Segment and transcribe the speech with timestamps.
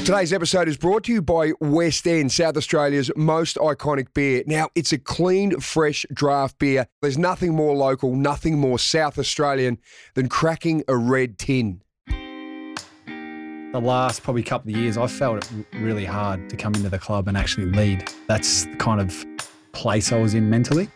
[0.00, 4.42] Well, today's episode is brought to you by West End, South Australia's most iconic beer.
[4.46, 6.86] Now, it's a clean, fresh draft beer.
[7.02, 9.76] There's nothing more local, nothing more South Australian
[10.14, 11.82] than cracking a red tin.
[12.06, 16.98] The last probably couple of years, I felt it really hard to come into the
[16.98, 18.10] club and actually lead.
[18.26, 19.26] That's the kind of
[19.72, 20.88] place I was in mentally.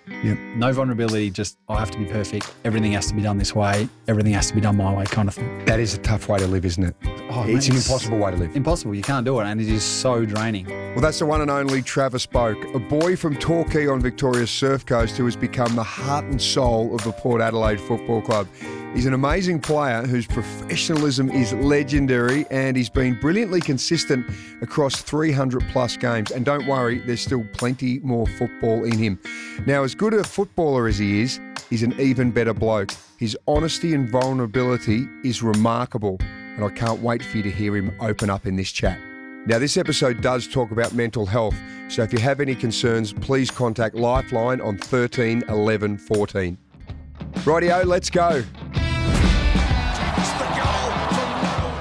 [0.57, 2.53] No vulnerability, just I have to be perfect.
[2.65, 3.89] Everything has to be done this way.
[4.09, 5.65] Everything has to be done my way, kind of thing.
[5.65, 6.97] That is a tough way to live, isn't it?
[7.31, 8.57] Oh, it's mate, an impossible way to live.
[8.57, 8.95] Impossible.
[8.95, 10.67] You can't do it, and it is so draining.
[10.67, 14.87] Well, that's the one and only Travis Boak, a boy from Torquay on Victoria's surf
[14.87, 18.47] coast who has become the heart and soul of the Port Adelaide Football Club.
[18.95, 24.25] He's an amazing player whose professionalism is legendary and he's been brilliantly consistent
[24.63, 26.31] across 300 plus games.
[26.31, 29.19] And don't worry, there's still plenty more football in him.
[29.67, 32.93] Now, as good a footballer as he is, he's an even better bloke.
[33.19, 37.97] His honesty and vulnerability is remarkable, and I can't wait for you to hear him
[38.01, 39.01] open up in this chat.
[39.47, 41.57] Now, this episode does talk about mental health,
[41.89, 46.64] so if you have any concerns, please contact Lifeline on 13 11 14.
[47.45, 48.43] Rightio, let's go.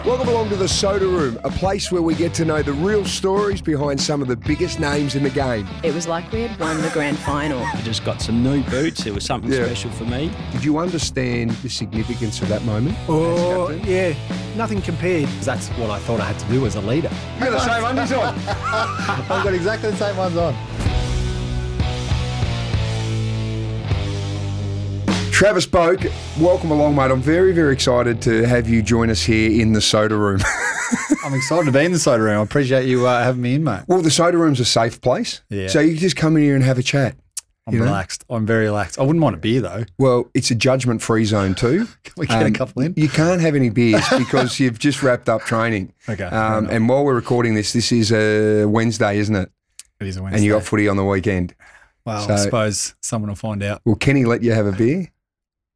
[0.05, 3.05] Welcome along to the Soda Room, a place where we get to know the real
[3.05, 5.65] stories behind some of the biggest names in the game.
[5.81, 7.59] It was like we had won the grand final.
[7.63, 9.05] I just got some new boots.
[9.05, 9.63] It was something Yeah.
[9.65, 10.29] special for me.
[10.51, 12.97] Did you understand the significance of that moment?
[13.07, 14.13] Oh, yeah,
[14.57, 15.25] nothing compared.
[15.37, 17.09] 'Cause That's what I thought I had to do as a leader.
[17.39, 18.35] You got the same undies on.
[18.47, 20.53] I've got exactly the same ones on.
[25.33, 27.09] Travis Boak, welcome along, mate.
[27.09, 30.39] I'm very, very excited to have you join us here in the Soda Room.
[31.25, 32.39] I'm excited to be in the soda room.
[32.39, 33.81] I appreciate you uh, having me in, mate.
[33.87, 35.41] well, the Soda Room's a safe place.
[35.49, 35.67] Yeah.
[35.69, 37.15] So you can just come in here and have a chat.
[37.65, 37.85] I'm You know?
[37.85, 38.25] relaxed.
[38.29, 38.99] I'm very relaxed.
[38.99, 39.85] I wouldn't want a beer though.
[39.97, 41.87] Well, it's a judgment free zone too.
[42.03, 42.93] Can we get a couple in?
[42.95, 45.93] You can't have any beers because you've just wrapped up training.
[46.09, 49.49] Okay, Um, and while we're recording this, this is a Wednesday, isn't it?
[50.01, 50.37] It is a Wednesday.
[50.37, 51.55] And you got footy on the weekend.
[52.05, 53.81] well, so- I suppose someone will find out.
[53.85, 55.07] Will Kenny let you have a beer?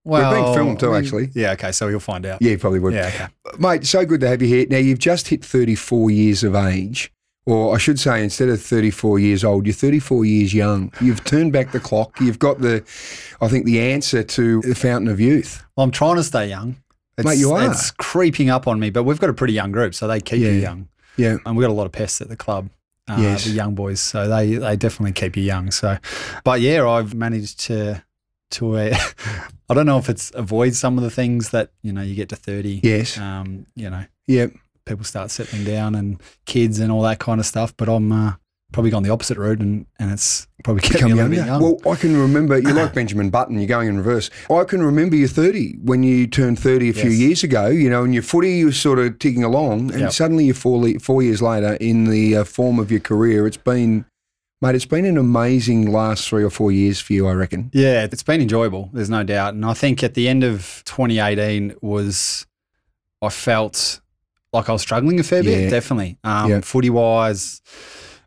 [0.07, 1.29] Well, being filmed too, mean, actually.
[1.33, 2.41] Yeah, okay, so he'll find out.
[2.41, 2.93] Yeah, he probably would.
[2.93, 3.27] Yeah, okay.
[3.59, 4.65] Mate, so good to have you here.
[4.69, 7.11] Now, you've just hit 34 years of age.
[7.45, 10.91] Or I should say, instead of 34 years old, you're 34 years young.
[10.99, 12.19] You've turned back the clock.
[12.19, 12.83] You've got the,
[13.39, 15.63] I think, the answer to the fountain of youth.
[15.77, 16.75] Well, I'm trying to stay young.
[17.17, 17.71] It's, Mate, you are.
[17.71, 20.39] It's creeping up on me, but we've got a pretty young group, so they keep
[20.39, 20.89] you young.
[21.15, 21.37] Yeah.
[21.45, 22.69] And we've got a lot of pests at the club.
[23.09, 23.45] Uh, Yes.
[23.45, 25.71] The young boys, so they they definitely keep you young.
[25.71, 25.97] So,
[26.43, 28.03] but yeah, I've managed to
[28.51, 28.97] to uh,
[29.69, 32.29] I don't know if it's avoid some of the things that you know you get
[32.29, 32.79] to thirty.
[32.83, 33.17] Yes.
[33.17, 34.47] Um, you know, Yeah.
[34.85, 37.75] people start settling down and kids and all that kind of stuff.
[37.75, 38.33] But I'm uh,
[38.71, 41.45] probably gone the opposite route, and and it's probably kept Become me a little bit
[41.45, 41.61] young.
[41.61, 44.29] Well, I can remember, you're like Benjamin Button, you're going in reverse.
[44.49, 48.03] I can remember you 30 when you turned 30 a few years ago, you know,
[48.03, 50.11] and your footy was sort of ticking along, and Yep.
[50.11, 53.45] suddenly you're four, four years later in the uh, form of your career.
[53.47, 54.05] It's been,
[54.61, 57.69] mate, it's been an amazing last three or four years for you, I reckon.
[57.73, 58.89] Yeah, it's been enjoyable.
[58.93, 59.53] There's no doubt.
[59.53, 62.45] And I think at the end of 2018 was,
[63.21, 64.01] I felt
[64.53, 65.55] like I was struggling a fair Yeah.
[65.55, 66.17] bit, definitely.
[66.23, 66.61] Um, Yeah.
[66.61, 67.61] Footy wise,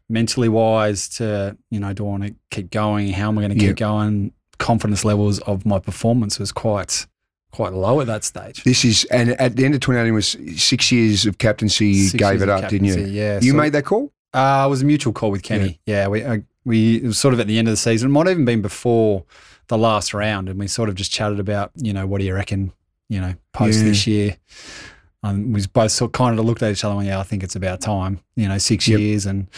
[0.08, 3.10] mentally wise, to, you know, do I want to keep going?
[3.12, 3.70] How am I going to Yeah.
[3.70, 4.32] keep going?
[4.58, 7.06] Confidence levels of my performance was quite,
[7.50, 8.62] quite low at that stage.
[8.62, 12.22] This is, and at the end of 2018 was six years of captaincy, you Six
[12.22, 13.06] gave it up, didn't you?
[13.06, 13.40] Yeah.
[13.40, 14.12] You So- made that call?
[14.32, 15.80] Uh, it was a mutual call with Kenny.
[15.86, 18.10] Yeah, we uh, we it was sort of at the end of the season.
[18.10, 19.24] It might have even been before
[19.68, 22.34] the last round, and we sort of just chatted about, you know, what do you
[22.34, 22.72] reckon,
[23.08, 23.84] you know, post Yeah.
[23.84, 24.36] this year.
[25.22, 27.24] And we both sort of kind of looked at each other and went, yeah, I
[27.24, 28.20] think it's about time.
[28.36, 28.98] You know, six Yep.
[29.00, 29.48] years, and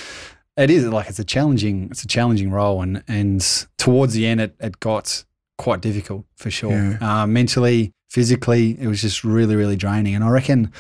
[0.57, 4.41] it is like it's a challenging, it's a challenging role, and and towards the end,
[4.41, 5.25] it it got
[5.59, 6.99] quite difficult for sure.
[7.01, 10.15] Uh, mentally, physically, it was just really, really draining.
[10.15, 10.71] And I reckon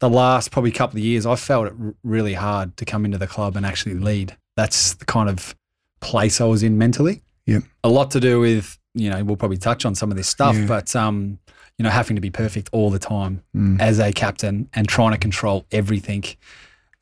[0.00, 1.72] the last probably couple of years, I felt it
[2.04, 4.36] really hard to come into the club and actually lead.
[4.56, 5.54] That's the kind of
[6.00, 7.22] place I was in mentally.
[7.46, 7.62] Yep.
[7.82, 10.54] A lot to do with, you know, we'll probably touch on some of this stuff,
[10.54, 10.66] Yeah.
[10.66, 11.38] but, um,
[11.78, 13.80] you know, having to be perfect all the time Mm.
[13.80, 16.24] as a captain and trying to control everything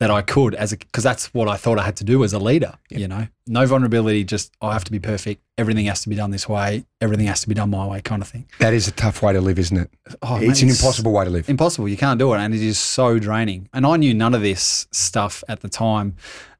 [0.01, 2.33] that I could as a, because that's what I thought I had to do as
[2.33, 5.43] a leader, you know, no vulnerability, just I have to be perfect.
[5.59, 6.85] Everything has to be done this way.
[7.01, 8.47] Everything has to be done my way kind of thing.
[8.57, 9.91] That is a tough way to live, isn't it?
[10.23, 11.47] Oh, it's mate, an impossible way to live.
[11.47, 11.87] impossible.
[11.87, 13.69] You can't do it, and it is so draining.
[13.73, 16.15] And I knew none of this stuff at the time,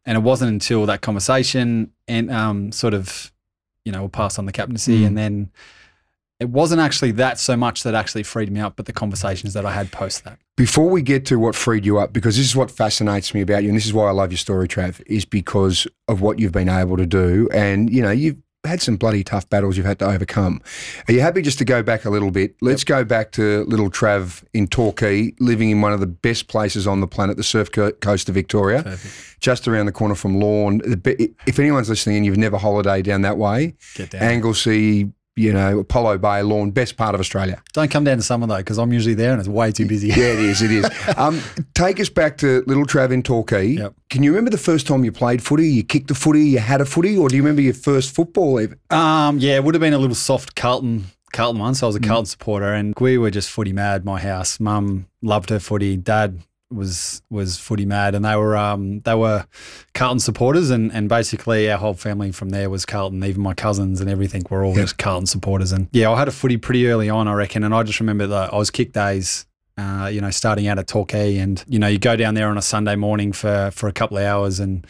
[0.05, 3.31] and it wasn't until that conversation and um, sort of,
[3.85, 5.07] you know, we'll pass on the captaincy, Mm.
[5.07, 5.49] and then
[6.41, 9.63] it wasn't actually that so much that actually freed me up, but the conversations that
[9.63, 10.39] I had post that.
[10.57, 13.61] Before we get to what freed you up, because this is what fascinates me about
[13.61, 16.51] you, and this is why I love your story, Trav, is because of what you've
[16.51, 17.47] been able to do.
[17.53, 20.61] And, you know, you've had some bloody tough battles you've had to overcome.
[21.07, 22.55] Are you happy just to go back a little bit?
[22.59, 26.87] Let's go back to little Trav in Torquay, living in one of the best places
[26.87, 28.97] on the planet, the surf co- coast of Victoria,
[29.39, 30.81] just around the corner from Lorne.
[31.05, 34.23] If anyone's listening and you've never holidayed down that way, Get down.
[34.23, 37.61] Anglesea, you know, Apollo Bay, Lorne, best part of Australia.
[37.73, 40.09] Don't come down to summer though, because I'm usually there and it's way too busy.
[40.09, 40.61] Yeah, it is.
[40.61, 40.89] It is.
[41.17, 41.39] Um,
[41.73, 43.67] take us back to little Trav in Torquay.
[43.67, 43.93] Yep.
[44.09, 45.67] Can you remember the first time you played footy?
[45.67, 48.59] You kicked a footy, you had a footy, or do you remember your first football
[48.59, 48.79] even?
[48.89, 51.75] Um, yeah, it would have been a little soft Carlton Carlton one.
[51.75, 52.07] So I was a Mm.
[52.07, 54.03] Carlton supporter, and we were just footy mad.
[54.03, 55.95] My house, mum loved her footy.
[55.97, 56.39] Dad
[56.71, 59.45] was was footy mad, and they were um they were
[59.93, 63.23] Carlton supporters, and and basically our whole family from there was Carlton.
[63.23, 64.81] Even my cousins and everything were all Yeah.
[64.83, 65.71] just Carlton supporters.
[65.71, 67.63] And yeah, I had a footy pretty early on, I reckon.
[67.63, 69.45] And I just remember that I was kick days.
[69.77, 72.57] Uh, you know, starting out at Torquay, and you know, you go down there on
[72.57, 74.85] a Sunday morning for for a couple of hours, and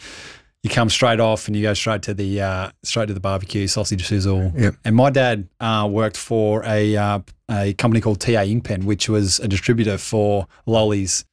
[0.64, 3.66] you come straight off and you go straight to the uh, straight to the barbecue,
[3.68, 4.52] sausage sizzle.
[4.56, 4.74] Yep.
[4.84, 9.38] And my dad uh, worked for a uh, a company called TA Inkpen, which was
[9.40, 11.24] a distributor for lollies,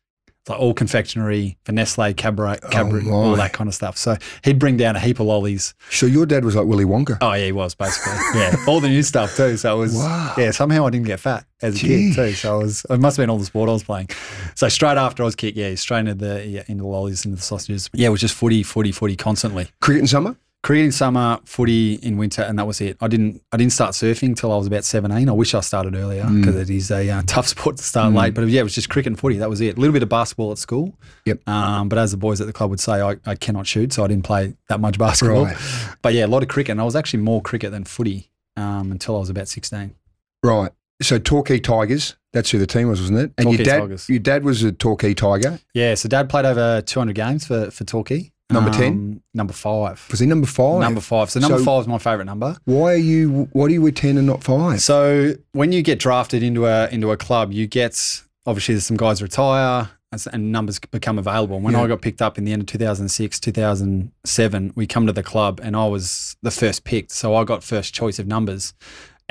[0.50, 3.98] like all confectionery for Nestle, Cadbury, Cadbury Oh, all that kind of stuff.
[3.98, 5.74] So he'd bring down a heap of lollies.
[5.92, 7.18] So your dad was like Willy Wonka.
[7.22, 9.58] Oh yeah, he was basically yeah, all the new stuff too.
[9.58, 10.34] So it was Wow.
[10.38, 10.52] yeah.
[10.52, 11.88] Somehow I didn't get fat as a Gee.
[11.88, 12.32] kid too.
[12.34, 14.10] So I was it must have been all the sport I was playing.
[14.56, 17.36] So straight after I was kicked, yeah, straight into the yeah, into the lollies, into
[17.38, 17.90] the sausages.
[17.94, 19.68] Yeah, it was just footy, footy, footy constantly.
[19.82, 20.36] Cricket in summer?
[20.62, 22.98] Cricket in summer, footy in winter, and that was it.
[23.00, 25.30] I didn't I didn't start surfing till I was about seventeen.
[25.30, 26.42] I wish I started earlier Mm.
[26.42, 28.34] because it is a uh, tough sport to start late.
[28.34, 29.38] But yeah, it was just cricket and footy.
[29.38, 29.78] That was it.
[29.78, 30.98] A little bit of basketball at school.
[31.26, 31.48] Yep.
[31.48, 34.04] Um, but as the boys at the club would say, I, I cannot shoot, so
[34.04, 35.46] I didn't play that much basketball.
[35.46, 35.58] Right.
[36.02, 38.92] But yeah, a lot of cricket, and I was actually more cricket than footy um,
[38.92, 39.96] until I was about sixteen.
[40.44, 40.72] Right.
[41.02, 43.32] So Torquay Tigers, that's who the team was, wasn't it?
[43.38, 44.10] And Torquay your dad, Tigers.
[44.10, 45.58] your dad was a Torquay Tiger.
[45.74, 48.34] Yeah, so Dad played over two hundred games for for Torquay.
[48.52, 48.88] Number 10?
[48.94, 50.06] Um, Number five.
[50.10, 50.80] Was he number five?
[50.82, 51.30] Number five.
[51.30, 52.58] So number So- five is my favourite number.
[52.66, 53.48] Why are you?
[53.54, 54.82] Why do you wear ten and not five?
[54.82, 58.98] So when you get drafted into a into a club, you get obviously there's some
[58.98, 61.60] guys retire and and numbers become available.
[61.60, 61.84] When Yeah.
[61.84, 65.60] I got picked up in the end of 2006, 2007, we come to the club
[65.64, 68.74] and I was the first picked, so I got first choice of numbers.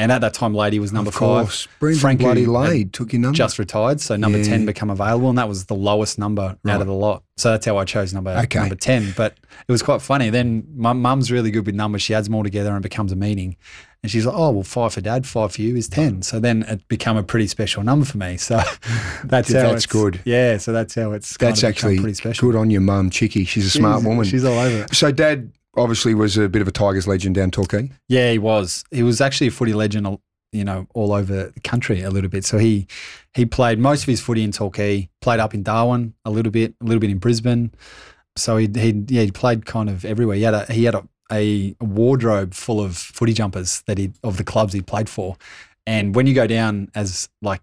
[0.00, 1.78] And at that time, Lade was number of course, five.
[1.80, 3.36] Brendan Frank, who Bloody Lade took your number.
[3.36, 4.44] Just retired, so number Yeah.
[4.44, 6.74] ten become available, and that was the lowest number Right.
[6.74, 7.24] out of the lot.
[7.36, 8.60] So that's how I chose number Okay.
[8.60, 9.12] number ten.
[9.16, 9.34] But
[9.66, 10.30] it was quite funny.
[10.30, 12.02] Then my mum's really good with numbers.
[12.02, 13.56] She adds them all together and it becomes a meaning.
[14.04, 16.22] And she's like, "Oh, well, five for dad, five for you is ten.
[16.22, 18.36] So then it became a pretty special number for me.
[18.36, 18.60] So
[19.24, 20.20] that's Yeah, how that's good.
[20.24, 22.48] Yeah, so that's how it's that's actually pretty special.
[22.52, 23.44] good on your mum, Chicky.
[23.44, 24.24] She's a smart woman.
[24.24, 24.94] She's all over it.
[24.94, 27.90] so dad obviously was a bit of a Tigers legend down Torquay.
[28.08, 28.84] Yeah, he was.
[28.90, 30.18] He was actually a footy legend,
[30.52, 32.44] you know, all over the country a little bit.
[32.44, 32.86] So he
[33.34, 36.74] he played most of his footy in Torquay, played up in Darwin a little bit,
[36.80, 37.72] a little bit in Brisbane.
[38.36, 40.36] So he he yeah he played kind of everywhere.
[40.36, 44.36] He had a he had a, a wardrobe full of footy jumpers that he of
[44.36, 45.36] the clubs he played for.
[45.86, 47.62] And when you go down as like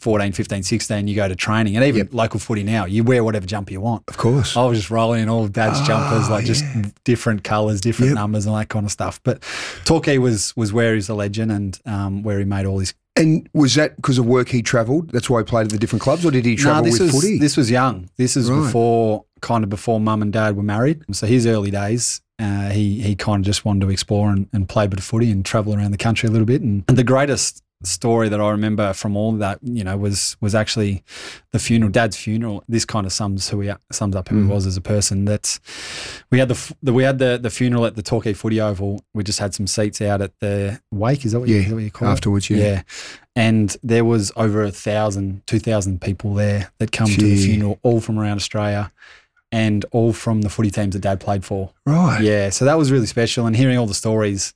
[0.00, 2.14] 14, 15, 16, you go to training and even Yep.
[2.14, 4.02] local footy now, you wear whatever jumper you want.
[4.08, 4.56] Of course.
[4.56, 6.64] I was just rolling in all of dad's jumpers, Oh, like just
[7.04, 8.14] different colours, different Yep.
[8.16, 9.20] numbers, and that kind of stuff.
[9.22, 9.42] But
[9.84, 12.94] Torquay was was where he's a legend and um, where he made all his.
[13.16, 15.10] And was that because of work he travelled?
[15.10, 17.38] That's why he played at the different clubs, or did he travel with was footy?
[17.38, 18.08] this was young.
[18.16, 18.62] This is Right.
[18.64, 21.02] before kind of before mum and dad were married.
[21.12, 24.68] So his early days, uh, he he kind of just wanted to explore and, and
[24.68, 26.62] play a bit of footy and travel around the country a little bit.
[26.62, 30.54] And, and the greatest story that I remember from all that, you know, was was
[30.54, 31.02] actually
[31.52, 32.62] the funeral, dad's funeral.
[32.68, 34.46] This kind of sums who he sums up who Mm.
[34.46, 35.24] he was as a person.
[35.24, 35.60] That's
[36.30, 39.02] we had the, the we had the the funeral at the Torquay Footy Oval.
[39.14, 41.24] We just had some seats out at the wake.
[41.24, 42.12] Is that what, you, Yeah, is that what you call it?
[42.12, 42.56] afterwards, yeah.
[42.58, 42.82] Yeah.
[43.36, 47.78] And there was over a thousand, two thousand people there that come to the funeral,
[47.82, 48.92] all from around Australia
[49.52, 51.70] and all from the footy teams that dad played for.
[51.86, 52.20] right.
[52.22, 52.50] Yeah.
[52.50, 53.46] So that was really special.
[53.46, 54.54] And hearing all the stories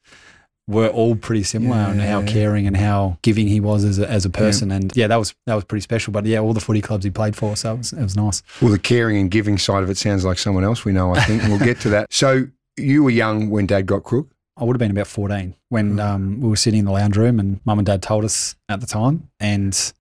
[0.67, 2.27] were all pretty similar and how Yeah.
[2.27, 4.71] caring and how giving he was as a, as a person.
[4.73, 6.13] And yeah, that was that was pretty special.
[6.13, 7.55] But yeah, all the footy clubs he played for.
[7.57, 8.43] So it was, it was nice.
[8.63, 11.15] Well, the caring and giving side of it sounds like someone else we know.
[11.15, 12.07] I think and we'll get to that.
[12.13, 12.47] So
[12.79, 14.29] you were young when Dad got crook.
[14.57, 17.39] I would have been about 14 when um, we were sitting in the lounge room
[17.41, 19.29] and mum and dad told us at the time.
[19.41, 19.93] And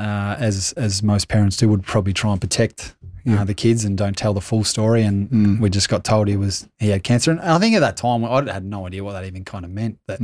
[0.00, 2.95] uh, as as most parents do, would probably try and protect
[3.26, 3.42] Yeah.
[3.42, 5.02] uh, the kids and don't tell the full story.
[5.02, 5.60] And Mm.
[5.60, 7.30] we just got told he was he had cancer.
[7.32, 9.70] And I think at that time I had no idea what that even kind of
[9.70, 9.98] meant.
[10.06, 10.20] That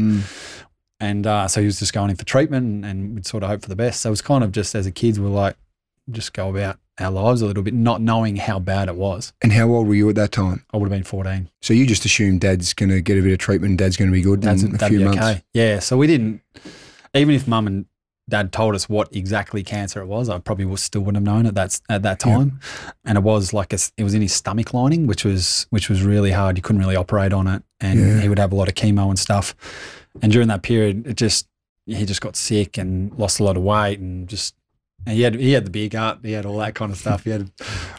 [1.00, 3.48] and uh, so he was just going in for treatment and, and we'd sort of
[3.48, 4.00] hope for the best.
[4.02, 5.56] So it was kind of just as a kids, we're like,
[6.10, 9.32] just go about our lives a little bit, not knowing how bad it was.
[9.42, 10.64] And how old were you at that time?
[10.72, 11.48] I would have been 14.
[11.60, 14.12] So you just assumed Dad's going to get a bit of treatment Dad's going to
[14.14, 15.18] be good That's in a few months.
[15.18, 15.42] okay.
[15.54, 15.78] Yeah.
[15.80, 16.40] So we didn't,
[17.14, 17.86] even if mum and
[18.32, 21.54] dad told us what exactly cancer it was, I probably still wouldn't have known at
[21.54, 22.58] that at that time.
[23.04, 26.02] And it was like a, it was in his stomach lining, which was which was
[26.02, 26.56] really hard.
[26.56, 28.20] You couldn't really operate on it, and Yeah.
[28.22, 29.54] he would have a lot of chemo and stuff.
[30.22, 31.46] And during that period, it just
[31.86, 34.54] he just got sick and lost a lot of weight, and just
[35.06, 37.24] and he had he had the beer gut, he had all that kind of stuff,
[37.24, 37.50] he had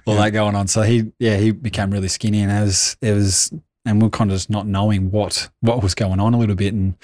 [0.06, 0.68] all that going on.
[0.68, 3.54] So he yeah he became really skinny, and it was it was
[3.86, 6.56] and we are kind of just not knowing what what was going on a little
[6.56, 6.96] bit, and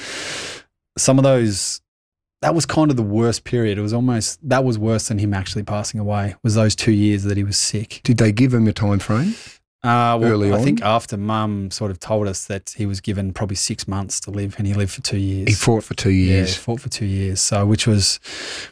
[0.98, 1.82] some of those
[2.42, 3.78] that was kind of the worst period.
[3.78, 6.36] It was almost that was worse than him actually passing away.
[6.44, 8.02] Was those two years that he was sick?
[8.04, 9.36] Did they give him a time frame?
[9.82, 10.64] Uh, well, Early I on?
[10.64, 14.32] think after Mum sort of told us that he was given probably six months to
[14.32, 15.48] live, and he lived for two years.
[15.48, 16.52] He fought for two years.
[16.54, 17.40] Yeah, fought for two years.
[17.40, 18.20] So, which was,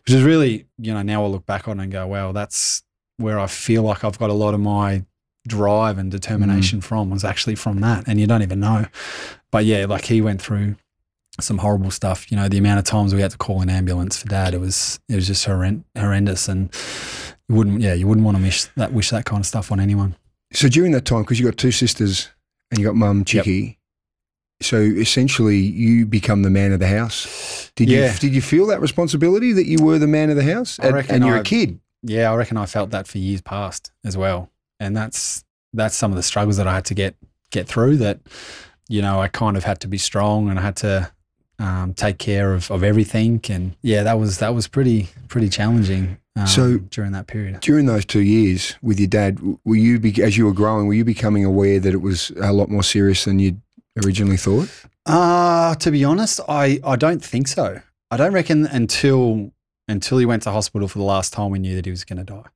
[0.05, 2.83] which is really, you know, now I look back on it and go, wow, that's
[3.15, 5.05] where I feel like I've got a lot of my
[5.47, 6.11] drive and Mm.
[6.11, 8.85] determination from was actually from that, and you don't even know.
[9.49, 10.75] But yeah, like he went through
[11.39, 12.31] some horrible stuff.
[12.31, 14.59] You know, the amount of times we had to call an ambulance for dad, it
[14.59, 16.69] was it was just horrend- horrendous, and
[17.47, 19.79] you wouldn't, yeah, you wouldn't want to wish that wish that kind of stuff on
[19.79, 20.15] anyone.
[20.53, 22.29] So during that time, because you got two sisters
[22.71, 23.77] and you got mum Chicky,
[24.61, 27.71] so essentially you become the man of the house.
[27.75, 28.11] Did Yeah.
[28.13, 30.79] you did you feel that responsibility that you were the man of the house?
[30.79, 31.79] I And, reckon and you're I- a kid.
[32.03, 36.11] yeah, I reckon I felt that for years past as well, and that's that's some
[36.11, 37.15] of the struggles that I had to get
[37.51, 37.97] get through.
[37.97, 38.19] That
[38.89, 41.11] you know, I kind of had to be strong, and I had to
[41.59, 46.17] um, take care of, of everything, and yeah, that was that was pretty pretty challenging.
[46.35, 50.21] Um, So- during that period, During those two years with your dad, were you be,
[50.21, 53.25] as you were growing, were you becoming aware that it was a lot more serious
[53.25, 53.59] than you'd
[54.05, 54.69] originally thought?
[55.07, 57.81] uh to be honest, I I don't think so.
[58.11, 59.51] I don't reckon until
[59.87, 62.17] until he went to hospital for the last time we knew that he was going
[62.17, 62.49] to die.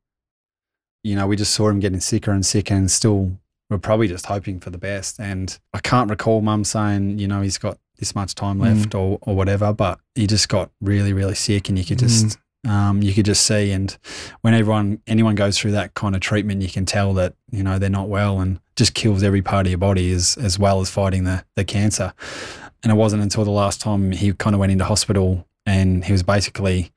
[1.04, 3.38] You know, we just saw him getting sicker and sicker, and still
[3.70, 5.20] we're probably just hoping for the best.
[5.20, 9.18] And I can't recall mum saying, you know, he's got this much time left or,
[9.22, 13.14] or whatever, but he just got really, really sick and you could just, um, you
[13.14, 13.72] could just see.
[13.72, 13.98] And
[14.42, 17.80] when everyone, anyone goes through that kind of treatment, you can tell that, you know,
[17.80, 20.90] they're not well and just kills every part of your body as, as well as
[20.90, 22.14] fighting the, the cancer.
[22.84, 26.12] And it wasn't until the last time he kind of went into hospital and he
[26.12, 26.92] was basically,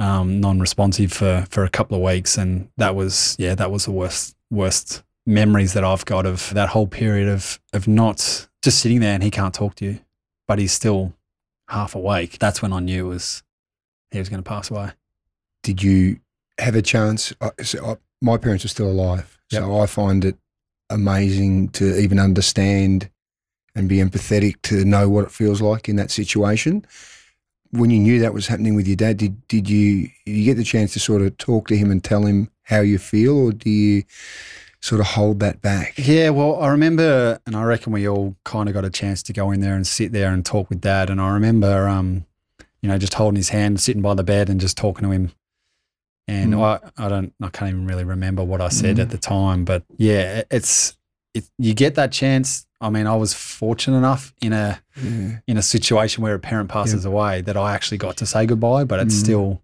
[0.00, 2.36] um, non-responsive for, for a couple of weeks.
[2.36, 6.70] And that was, yeah, that was the worst, worst memories that I've got of that
[6.70, 10.00] whole period of of not just sitting there and he can't talk to you,
[10.48, 11.12] but he's still
[11.68, 12.38] half awake.
[12.40, 13.42] That's when I knew it was
[14.10, 14.90] he was going to pass away.
[15.62, 16.18] Did you
[16.58, 17.32] have a chance?
[17.40, 20.36] I- so I, my parents are still alive, so I find it
[20.90, 23.10] amazing to even understand
[23.76, 26.84] and be empathetic to know what it feels like in that situation.
[27.70, 30.56] When you knew that was happening with your dad, did did you did you get
[30.56, 33.52] the chance to sort of talk to him and tell him how you feel, or
[33.52, 34.02] do you
[34.80, 35.94] sort of hold that back?
[35.96, 39.32] Yeah, well, I remember, and I reckon we all kind of got a chance to
[39.32, 41.10] go in there and sit there and talk with Dad.
[41.10, 42.24] And I remember, um,
[42.82, 45.32] you know, just holding his hand, sitting by the bed, and just talking to him.
[46.28, 46.62] And Mm.
[46.98, 49.82] I, I don't, I can't even really remember what I said at the time, but
[49.96, 50.96] yeah, it's,
[51.34, 52.66] it, you get that chance.
[52.80, 55.38] I mean, I was fortunate enough in a Yeah.
[55.48, 58.84] in a situation where a parent passes away that I actually got to say goodbye,
[58.84, 59.12] but it Mm.
[59.12, 59.62] still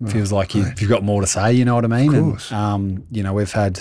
[0.00, 0.12] Right.
[0.12, 0.80] feels like you, Right.
[0.80, 1.52] you've got more to say.
[1.52, 2.14] You know what I mean?
[2.14, 2.50] Of course.
[2.52, 3.80] And, um, you know, we've had,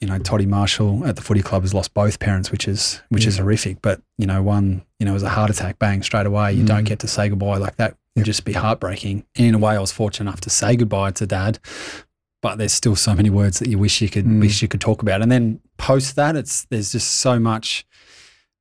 [0.00, 3.26] you know, Toddy Marshall at the footy club has lost both parents, which is which
[3.26, 3.82] is horrific.
[3.82, 6.52] But you know, one, you know, was a heart attack, bang straight away.
[6.52, 6.68] You Mm.
[6.68, 7.96] don't get to say goodbye like that.
[8.14, 8.26] Would Yep.
[8.26, 9.24] just be heartbreaking.
[9.36, 11.58] And in a way, I was fortunate enough to say goodbye to Dad.
[12.42, 14.40] But there's still so many words that you wish you could Mm.
[14.40, 15.22] wish you could talk about.
[15.22, 17.84] And then post that, it's there's just so much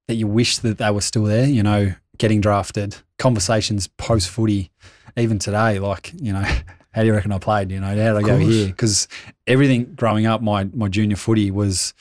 [0.07, 1.45] that you wish that they were still there.
[1.47, 4.71] You know, getting drafted, conversations post footy,
[5.15, 5.77] even today.
[5.77, 6.43] Like, you know,
[6.97, 7.71] how do you reckon I played?
[7.71, 8.65] You know, how did I go here?
[8.67, 9.07] Because
[9.45, 11.93] everything growing up, my my junior footy was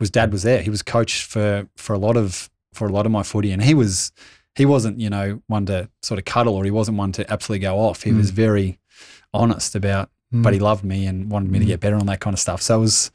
[0.00, 0.62] was dad was there.
[0.62, 3.62] He was coach for for a lot of for a lot of my footy, and
[3.62, 4.10] he was
[4.54, 7.60] he wasn't you know one to sort of cuddle or he wasn't one to absolutely
[7.66, 8.02] go off.
[8.04, 8.34] He was Mm.
[8.34, 8.78] very
[9.34, 11.68] honest about, but he loved me and wanted me to Mm.
[11.68, 12.62] get better on that kind of stuff.
[12.62, 13.10] So it was.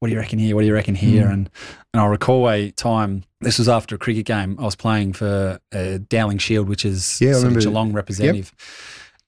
[0.00, 0.56] What do you reckon here?
[0.56, 1.26] What do you reckon here?
[1.26, 1.32] Mm.
[1.32, 1.50] And
[1.94, 3.22] and I recall a time.
[3.40, 4.56] This was after a cricket game.
[4.58, 7.62] I was playing for uh, Dowling Shield, which is Yeah, sort of.
[7.62, 8.52] Geelong representative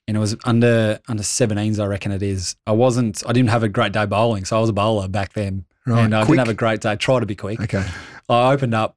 [0.07, 2.57] and it was under under 17s, I reckon it is.
[2.67, 5.33] I wasn't, I didn't have a great day bowling, so I was a bowler back
[5.35, 6.05] then, Right.
[6.05, 6.37] and I Quick.
[6.37, 6.97] didn't have a great day.
[6.97, 7.61] Try to be quick.
[7.61, 7.85] Okay.
[8.29, 8.97] I opened up,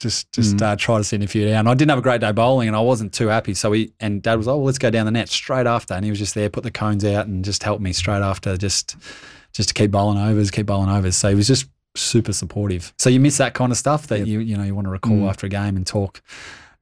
[0.00, 0.62] just just Mm.
[0.62, 1.66] uh, try to send a few down.
[1.66, 3.54] I didn't have a great day bowling, and I wasn't too happy.
[3.54, 6.04] So he and Dad was, oh, well, let's go down the net straight after, and
[6.04, 8.96] he was just there, put the cones out, and just helped me straight after, just
[9.52, 11.14] just to keep bowling overs, keep bowling overs.
[11.16, 12.92] So he was just super supportive.
[12.98, 14.26] So you miss that kind of stuff that Yep.
[14.26, 15.28] you you know you want to recall Mm.
[15.28, 16.20] after a game and talk,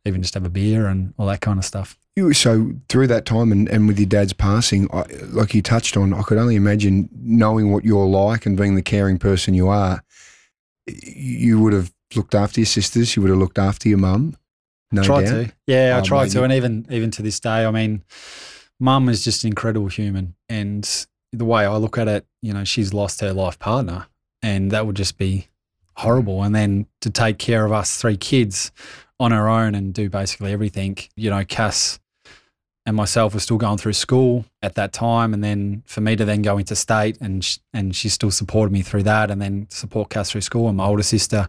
[0.06, 1.98] even just have a beer and all that kind of stuff.
[2.14, 5.96] You, so through that time and, and with your dad's passing, I, like you touched
[5.96, 9.68] on, I could only imagine knowing what you're like and being the caring person you
[9.68, 10.02] are.
[10.86, 13.16] You would have looked after your sisters.
[13.16, 14.36] You would have looked after your mum.
[14.90, 15.46] No tried doubt.
[15.46, 15.52] to.
[15.66, 18.04] Yeah, I Oh, tried to, and even even to this day, I mean,
[18.78, 20.34] mum is just an incredible human.
[20.50, 20.86] And
[21.32, 24.06] the way I look at it, you know, she's lost her life partner,
[24.42, 25.48] and that would just be
[25.96, 26.42] horrible.
[26.42, 28.70] And then to take care of us three kids
[29.18, 32.00] on her own and do basically everything, you know, Cass
[32.84, 36.24] and myself were still going through school at that time, and then for me to
[36.24, 39.66] then go into state, and sh- and she still supported me through that, and then
[39.70, 41.48] support Cass through school, and my older sister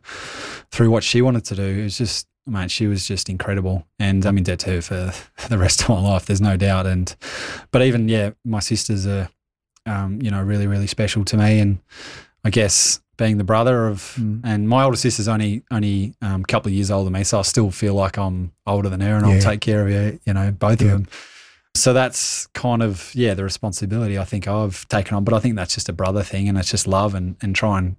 [0.72, 1.64] through what she wanted to do.
[1.64, 5.12] It was just, man, she was just incredible, and I'm in debt to her for,
[5.36, 6.26] for the rest of my life.
[6.26, 7.16] There's no doubt, and
[7.72, 9.30] but even yeah, my sisters are,
[9.86, 11.80] um, you know, really really special to me, and
[12.44, 14.42] I guess being the brother of, Mm.
[14.44, 17.40] and my older sister's only only um, a couple of years older than me, so
[17.40, 19.34] I still feel like I'm older than her, and Yeah.
[19.36, 20.88] I'll take care of her, you know, both Yeah.
[20.88, 21.08] of them.
[21.76, 25.56] So that's kind of yeah the responsibility I think I've taken on, but I think
[25.56, 27.96] that's just a brother thing, and it's just love and and try and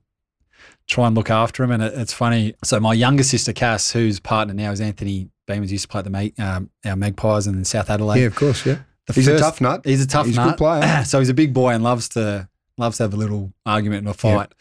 [0.86, 1.70] try and look after him.
[1.70, 2.54] And it, it's funny.
[2.62, 6.04] So my younger sister Cass, whose partner now is Anthony Beamers, used to play at
[6.04, 8.20] the Mag, um, our Magpies in South Adelaide.
[8.20, 8.64] Yeah, of course.
[8.66, 8.78] Yeah.
[9.06, 9.82] The He's a tough nut.
[9.84, 10.34] He's a tough nut.
[10.34, 11.04] He's a good player.
[11.06, 14.08] so he's a big boy and loves to loves to have a little argument and
[14.08, 14.52] a fight.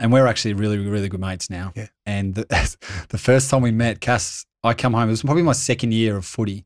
[0.00, 1.72] And we're actually really, really good mates now.
[1.76, 1.88] Yeah.
[2.06, 2.46] And the,
[3.10, 5.08] the first time we met, Cass, I come home.
[5.08, 6.64] It was probably my second year of footy,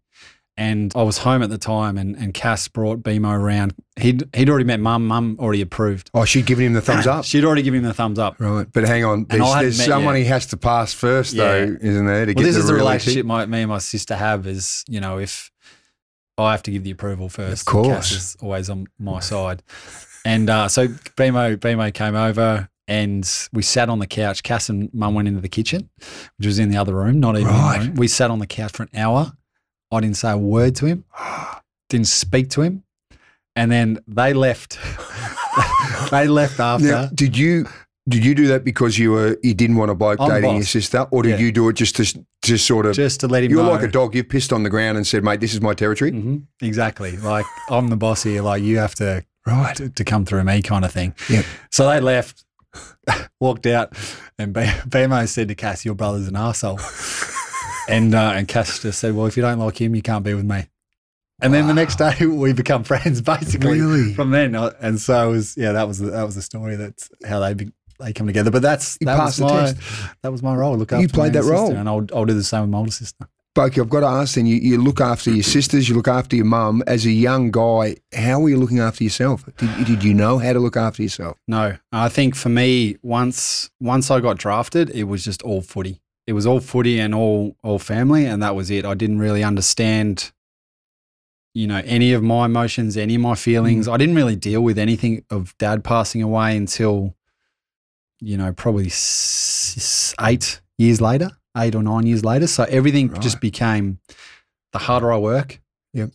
[0.56, 1.98] and I was home at the time.
[1.98, 3.74] And, and Cass brought BMO around.
[3.98, 5.06] He'd he'd already met Mum.
[5.06, 6.10] Mum already approved.
[6.14, 7.24] Oh, she'd given him the thumbs up.
[7.26, 8.36] She'd already given him the thumbs up.
[8.38, 9.26] Right, but hang on.
[9.28, 10.22] There's, there's met someone yet.
[10.22, 12.26] he has to pass first, though, isn't there?
[12.26, 14.46] To Well, get this the is the relationship my, me and my sister have.
[14.46, 15.50] Is you know if
[16.38, 17.88] I have to give the approval first, Of course.
[17.88, 19.62] Cass is always on my side.
[20.24, 24.42] And uh, so BMO BMO came over and we sat on the couch.
[24.42, 25.88] Cass and Mum went into the kitchen,
[26.38, 27.90] which was in the other room, not even Right.
[27.96, 29.32] We sat on the couch for an hour.
[29.92, 31.04] I didn't say a word to him,
[31.88, 32.82] didn't speak to him,
[33.56, 34.78] and then they left.
[36.10, 36.86] they left after.
[36.86, 37.66] Now, did you
[38.08, 40.64] did you do that because you were you didn't want a bloke I'm dating your
[40.64, 41.46] sister, or did Yeah.
[41.46, 42.94] you do it just to just sort of?
[42.94, 43.70] just to let him you're know.
[43.70, 44.14] like a dog.
[44.14, 47.16] You've pissed on the ground and said, "Mate, this is my territory." hmm Exactly.
[47.16, 48.42] Like I'm the boss here.
[48.42, 49.76] Like you have to Right.
[49.76, 51.14] to, to come through me, kind of thing.
[51.28, 51.44] Yep.
[51.70, 52.44] So they left,
[53.40, 53.92] walked out,
[54.38, 56.80] and B- BMO said to Cass, "Your brother's an arsehole.
[57.88, 60.34] and uh, and Cass just said, "Well, if you don't like him, you can't be
[60.34, 60.66] with me."
[61.40, 63.80] And then the next day, we become friends, basically.
[63.80, 64.14] Really?
[64.14, 66.76] From then, and so it was yeah, that was the, that was the story.
[66.76, 68.50] That's how they be, they come together.
[68.50, 69.74] But that's You that was the my
[70.22, 70.76] that was my role.
[70.76, 71.72] Look You after my played that role.
[71.74, 73.26] and I'll I'll do the same with my older sister.
[73.54, 76.34] Bokey, I've got to ask then, you, you look after your sisters, you look after
[76.34, 76.82] your mum.
[76.88, 79.44] As a young guy, how were you looking after yourself?
[79.58, 81.36] Did, did you know how to look after yourself?
[81.46, 86.00] No, I think for me, once once I got drafted, it was just all footy.
[86.26, 88.84] It was all footy and all all family, and that was it.
[88.84, 90.32] I didn't really understand,
[91.54, 93.86] you know, any of my emotions, any of my feelings.
[93.86, 93.92] Mm.
[93.92, 97.14] I didn't really deal with anything of dad passing away until,
[98.20, 102.46] you know, probably s- eight years later, eight or nine years later.
[102.46, 103.98] So everything just became
[104.72, 105.60] the harder I work,
[105.92, 106.10] Yep.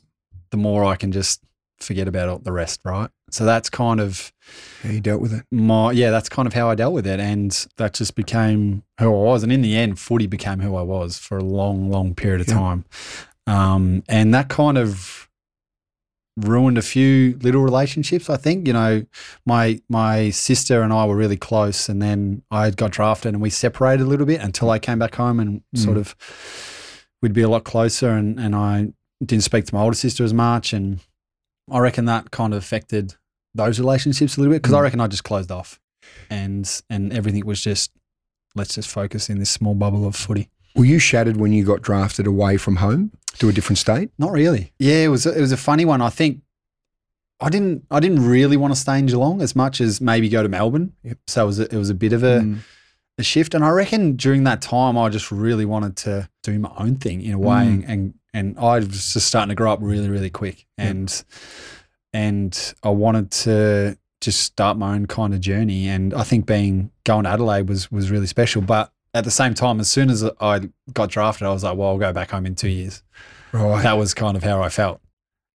[0.52, 1.41] the more I can just
[1.80, 3.10] forget about all the rest, right?
[3.32, 4.34] So that's kind of
[4.84, 5.45] How you dealt with it?
[5.52, 9.06] my yeah, that's kind of how I dealt with it, and that just became who
[9.06, 9.43] I was.
[9.43, 12.47] And in the end, footy became who I was for a long, long period of
[12.47, 12.56] Yeah.
[12.56, 12.86] time,
[13.47, 15.29] um, and that kind of
[16.47, 18.30] ruined a few little relationships.
[18.30, 19.06] I think you know,
[19.45, 23.49] my my sister and I were really close, and then I got drafted, and we
[23.49, 26.02] separated a little bit until I came back home, and sort Mm.
[26.02, 26.15] of
[27.21, 28.89] we'd be a lot closer, and and I
[29.23, 30.99] didn't speak to my older sister as much, and
[31.71, 33.15] I reckon that kind of affected
[33.54, 34.84] those relationships a little bit because I Mm.
[34.84, 35.80] reckon I just closed off,
[36.30, 37.91] and and everything was just
[38.56, 40.49] let's just focus in this small bubble of footy.
[40.80, 44.12] Were you shattered when you got drafted away from home to a different state?
[44.18, 44.72] Not really.
[44.80, 46.02] Yeah, it was it was a funny one.
[46.02, 46.39] I think
[47.42, 50.42] I didn't I didn't really want to stay in Geelong as much as maybe go
[50.42, 50.94] to Melbourne.
[51.04, 51.18] Yep.
[51.28, 52.60] So it was a, it was a bit of a, Mm.
[53.18, 56.72] a shift, and I reckon during that time I just really wanted to do my
[56.78, 57.86] own thing in a way, Mm.
[57.89, 60.89] and, and I was just starting to grow up really really quick, Yep.
[60.89, 61.24] and
[62.13, 66.92] and I wanted to just start my own kind of journey, and I think being
[67.04, 68.94] going to Adelaide was was really special, but.
[69.13, 71.98] At the same time, as soon as I got drafted, I was like, "Well, I'll
[71.98, 73.02] go back home in two years."
[73.52, 73.82] Right.
[73.82, 75.02] that was kind of how I felt.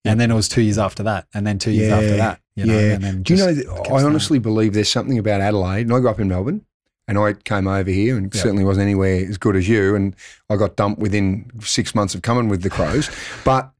[0.04, 2.40] And then it was two years after that, and then two years after that.
[2.56, 2.92] You know, yeah.
[2.94, 3.90] and then Do you know, I staying.
[4.06, 5.82] honestly believe there's something about Adelaide.
[5.82, 6.64] And I grew up in Melbourne
[7.08, 8.42] and I came over here and Yep.
[8.42, 9.96] certainly wasn't anywhere as good as you.
[9.96, 10.14] And
[10.48, 13.10] I got dumped within six months of coming with the Crows.
[13.44, 13.72] but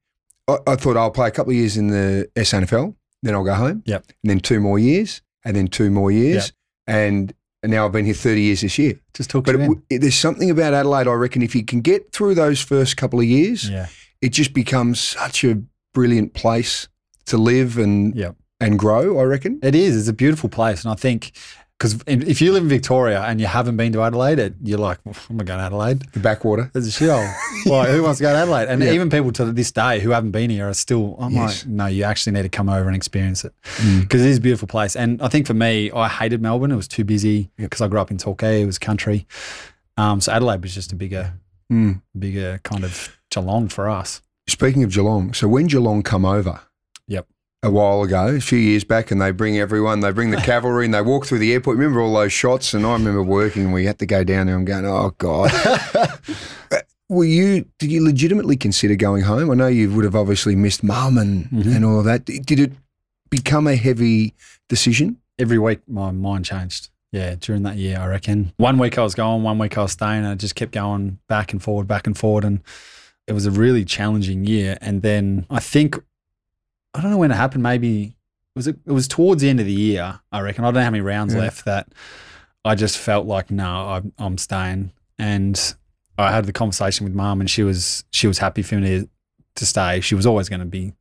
[0.48, 3.54] I, I thought I'll play a couple of years in the SANFL, then I'll go
[3.54, 3.82] home.
[3.86, 4.04] Yep.
[4.24, 6.52] And then two more years, and then two more years.
[6.88, 7.32] And,
[7.64, 9.00] and now I've been here 30 years this year.
[9.14, 12.12] just took But it, w- there's something about Adelaide, I reckon, if you can get
[12.12, 13.86] through those first couple of years, Yeah,
[14.20, 15.62] it just becomes such a
[15.94, 16.88] brilliant place
[17.26, 18.32] to live and yeah.
[18.60, 19.58] and grow, I reckon.
[19.62, 19.96] It is.
[19.96, 21.32] It's a beautiful place, and I think
[21.92, 24.98] because if you live in Victoria and you haven't been to Adelaide, it, you're like,
[25.06, 26.00] I'm not going to Adelaide.
[26.12, 26.70] The backwater.
[26.72, 27.30] There's a shithole.
[27.66, 28.68] like, who wants to go to Adelaide?
[28.68, 28.92] And Yeah.
[28.92, 31.64] even people to this day who haven't been here are still, I'm Yes.
[31.64, 34.00] like, no, you actually need to come over and experience it Mm.
[34.00, 34.96] because it is a beautiful place.
[34.96, 36.72] And I think for me, I hated Melbourne.
[36.72, 37.70] It was too busy Yep.
[37.70, 38.62] because I grew up in Torquay.
[38.62, 39.26] It was country.
[39.96, 41.34] Um, so Adelaide was just a bigger,
[41.72, 42.00] Mm.
[42.18, 44.22] bigger kind of Geelong for us.
[44.48, 46.60] Speaking of Geelong, so when Geelong come over, Yep.
[47.64, 50.84] A while ago, a few years back, and they bring everyone, they bring the cavalry,
[50.84, 51.78] and they walk through the airport.
[51.78, 52.74] Remember all those shots?
[52.74, 54.54] And I remember working, and we had to go down there.
[54.56, 55.50] I'm going, oh god.
[56.72, 56.78] Uh,
[57.10, 57.66] Were you?
[57.78, 59.50] Did you legitimately consider going home?
[59.50, 61.76] I know you would have obviously missed mum and Mhm.
[61.76, 62.24] and all of that.
[62.24, 62.72] Did it
[63.30, 64.34] become a heavy
[64.68, 65.18] decision?
[65.38, 66.90] every week my mind changed.
[67.10, 68.52] Yeah, during that year, I reckon.
[68.56, 71.18] One week I was going, one week I was staying, and I just kept going
[71.28, 72.44] back and forward, back and forward.
[72.44, 72.60] And
[73.26, 74.78] it was a really challenging year.
[74.80, 75.96] And then I think,
[76.94, 78.16] I don't know when it happened, maybe
[78.54, 80.64] was it, it was towards the end of the year, I reckon.
[80.64, 81.40] I don't know how many rounds Yeah.
[81.40, 81.88] left that
[82.64, 84.92] I just felt like, no, I'm, I'm staying.
[85.18, 85.60] And
[86.16, 89.08] I had the conversation with mum and she was, she was happy for me to,
[89.56, 90.00] to stay.
[90.00, 90.92] She was always going to be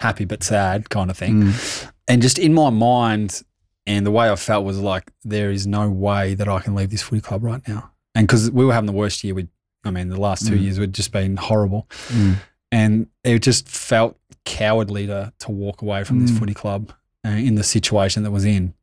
[0.00, 1.92] happy but sad kind of thing Mm.
[2.08, 3.42] and just in my mind
[3.86, 6.90] and the way I felt was like there is no way that I can leave
[6.90, 7.90] this footy club right now.
[8.14, 9.48] And because we were having the worst year, we,
[9.84, 10.62] I mean, the last two Mm.
[10.62, 12.36] years would just been horrible, Mm.
[12.70, 16.38] and it just felt cowardly to to walk away from this Mm.
[16.38, 16.92] footy club
[17.26, 18.74] uh, in the situation that was in.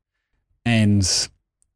[0.65, 1.27] And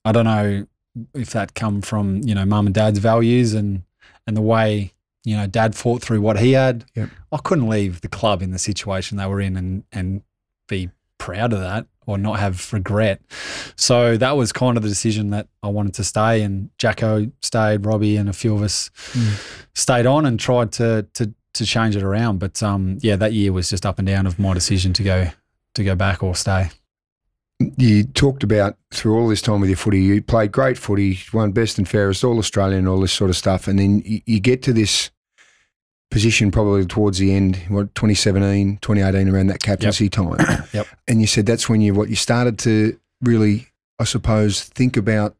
[0.05, 0.67] I don't know
[1.15, 3.83] if that come from you know mum and dad's values and
[4.27, 4.93] and the way
[5.25, 6.85] you know dad fought through what he had.
[6.95, 7.09] Yep.
[7.31, 10.21] I couldn't leave the club in the situation they were in and and
[10.67, 13.21] be proud of that or not have regret.
[13.77, 17.85] So that was kind of the decision that I wanted to stay and Jacko stayed,
[17.85, 19.67] Robbie and a few of us Mm.
[19.73, 22.39] stayed on and tried to to to change it around.
[22.39, 25.27] But um yeah, that year was just up and down of my decision to go
[25.75, 26.69] to go back or stay.
[27.77, 31.51] You talked about through all this time with your footy, you played great footy, won
[31.51, 34.63] best and fairest, all Australian, all this sort of stuff, and then you, you get
[34.63, 35.11] to this
[36.13, 40.37] position probably towards the end, what 2017, 2018, around that captaincy time.
[40.73, 40.87] Yep.
[41.07, 43.67] And you said that's when you what you started to really,
[43.99, 45.35] I suppose, think about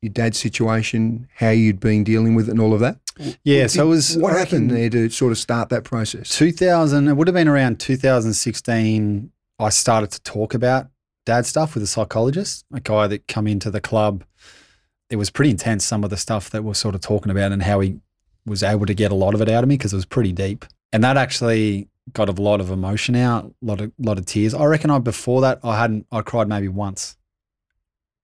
[0.00, 2.98] your dad's situation, how you'd been dealing with it, and all of that.
[3.44, 6.28] Yeah, so it was what happened there to sort of start that process.
[6.36, 10.88] 2000 it would have been around 2016 I started to talk about
[11.26, 14.24] dad stuff with a psychologist, a guy that come into the club.
[15.10, 17.62] It was pretty intense some of the stuff that we're sort of talking about and
[17.62, 17.98] how he
[18.46, 20.32] was able to get a lot of it out of me because it was pretty
[20.32, 20.64] deep.
[20.92, 24.54] And that actually got a lot of emotion out, a lot of lot of tears.
[24.54, 27.16] I reckon I before that I hadn't I cried maybe once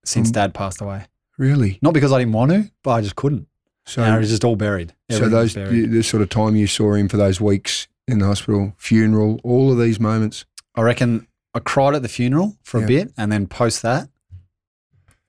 [0.04, 0.34] since Mm.
[0.34, 1.06] dad passed away.
[1.36, 1.78] Really?
[1.82, 3.48] Not because I didn't want to, but I just couldn't.
[3.86, 4.94] So, was just all buried.
[5.10, 5.90] so those buried.
[5.90, 9.70] the sort of time you saw him for those weeks in the hospital, funeral, all
[9.72, 10.44] of these moments.
[10.74, 12.84] I reckon I cried at the funeral for Yeah.
[12.84, 14.08] a bit, and then post that,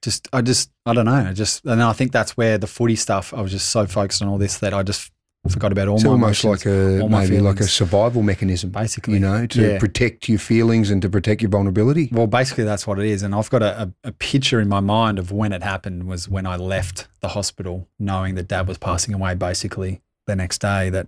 [0.02, 1.14] just I just I don't know.
[1.30, 3.34] I just and I think that's where the footy stuff.
[3.34, 5.12] I was just so focused on all this that I just
[5.50, 9.14] forgot about all It's my almost emotions, like a maybe like a survival mechanism, basically.
[9.16, 9.80] you know, to Yeah.
[9.80, 12.10] protect your feelings and to protect your vulnerability.
[12.12, 14.80] Well, basically that's what it is, and I've got a, a, a picture in my
[14.80, 18.78] mind of when it happened was when I left the hospital, knowing that Dad was
[18.78, 19.36] passing away.
[19.36, 21.08] Basically, the next day, that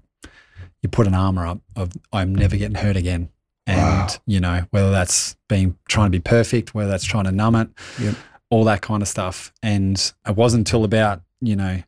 [0.84, 3.30] you put an armor up of I'm never getting hurt again,
[3.66, 4.08] and Wow.
[4.28, 7.70] you know whether that's being trying to be perfect, whether that's trying to numb it,
[8.00, 8.16] Yep.
[8.52, 9.52] all that kind of stuff.
[9.64, 9.96] And
[10.28, 11.82] it wasn't until about you know.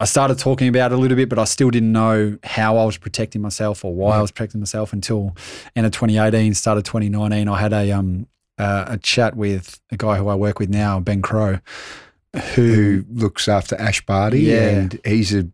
[0.00, 2.84] I started talking about it a little bit, but I still didn't know how I
[2.84, 5.34] was protecting myself or why I was protecting myself until
[5.74, 7.48] end of 2018, started 2019.
[7.48, 8.26] I had a um
[8.58, 11.58] uh, a chat with a guy who I work with now, Ben Crowe,
[12.54, 14.68] who Who looks after Ash Barty, Yeah.
[14.68, 15.48] and he's a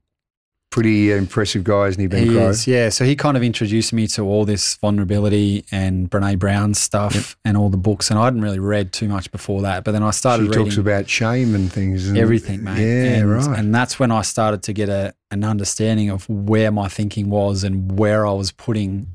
[0.74, 2.48] pretty uh, impressive guy, isn't he, Ben he Crowe?
[2.48, 2.88] is, yeah.
[2.88, 7.56] So he kind of introduced me to all this vulnerability and Brene Brown stuff and
[7.56, 9.84] all the books, and I hadn't really read too much before that.
[9.84, 12.08] But then I started She reading talks about shame and things.
[12.08, 12.80] And everything, mate.
[12.80, 13.56] Yeah, and, right.
[13.56, 17.62] And that's when I started to get a an understanding of where my thinking was
[17.62, 19.06] and where I was putting,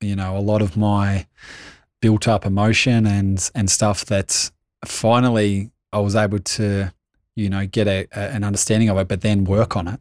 [0.00, 1.26] you know, a lot of my
[2.00, 4.50] built up emotion and and stuff that
[4.82, 6.90] finally I was able to,
[7.34, 10.00] you know, get a, a an understanding of it, but then work on it.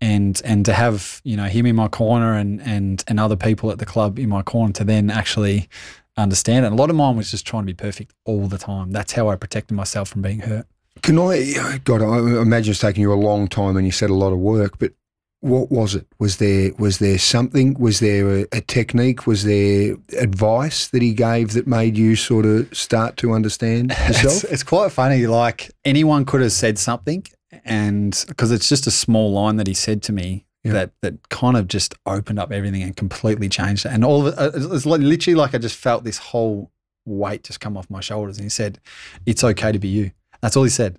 [0.00, 3.70] And and to have, you know, him in my corner and and and other people
[3.70, 5.68] at the club in my corner to then actually
[6.16, 6.72] understand it.
[6.72, 8.92] A lot of mine was just trying to be perfect all the time.
[8.92, 10.66] That's how I protected myself from being hurt.
[11.02, 14.14] Can I, God, I imagine it's taken you a long time and you said a
[14.14, 14.92] lot of work, but
[15.40, 16.06] what was it?
[16.18, 17.74] Was there was there something?
[17.78, 19.26] Was there a, a technique?
[19.26, 24.22] Was there advice that he gave that made you sort of start to understand It's,
[24.22, 24.52] yourself?
[24.52, 25.26] it's quite funny.
[25.26, 27.24] Like anyone could have said something,
[27.64, 30.72] and because it's just a small line that he said to me Yeah.
[30.72, 33.92] that that kind of just opened up everything and completely changed it.
[33.92, 36.70] And all of it, uh, it's li- literally like I just felt this whole
[37.06, 38.38] weight just come off my shoulders.
[38.38, 38.80] And he said,
[39.24, 40.98] "It's okay to be you." That's all he said.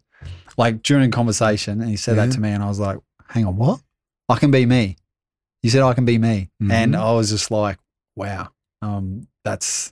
[0.58, 2.26] Like during a conversation, and he said Yeah.
[2.28, 2.98] that to me, and I was like,
[3.28, 3.80] hang on, what?
[4.30, 4.96] I can be me.
[5.64, 6.50] You said I can be me.
[6.62, 7.00] And Mhm.
[7.00, 7.80] I was just like,
[8.16, 8.50] wow,
[8.82, 9.92] um, that's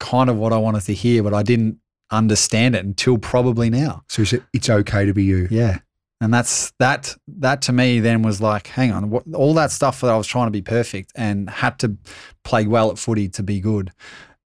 [0.00, 1.78] kind of what I wanted to hear, but I didn't
[2.10, 4.02] understand it until probably now.
[4.08, 5.46] So it's okay to be you.
[5.50, 5.78] Yeah.
[6.22, 10.00] And that's that that to me then was like, hang on, what, all that stuff
[10.00, 11.96] that I was trying to be perfect and had to
[12.44, 13.90] play well at footy to be good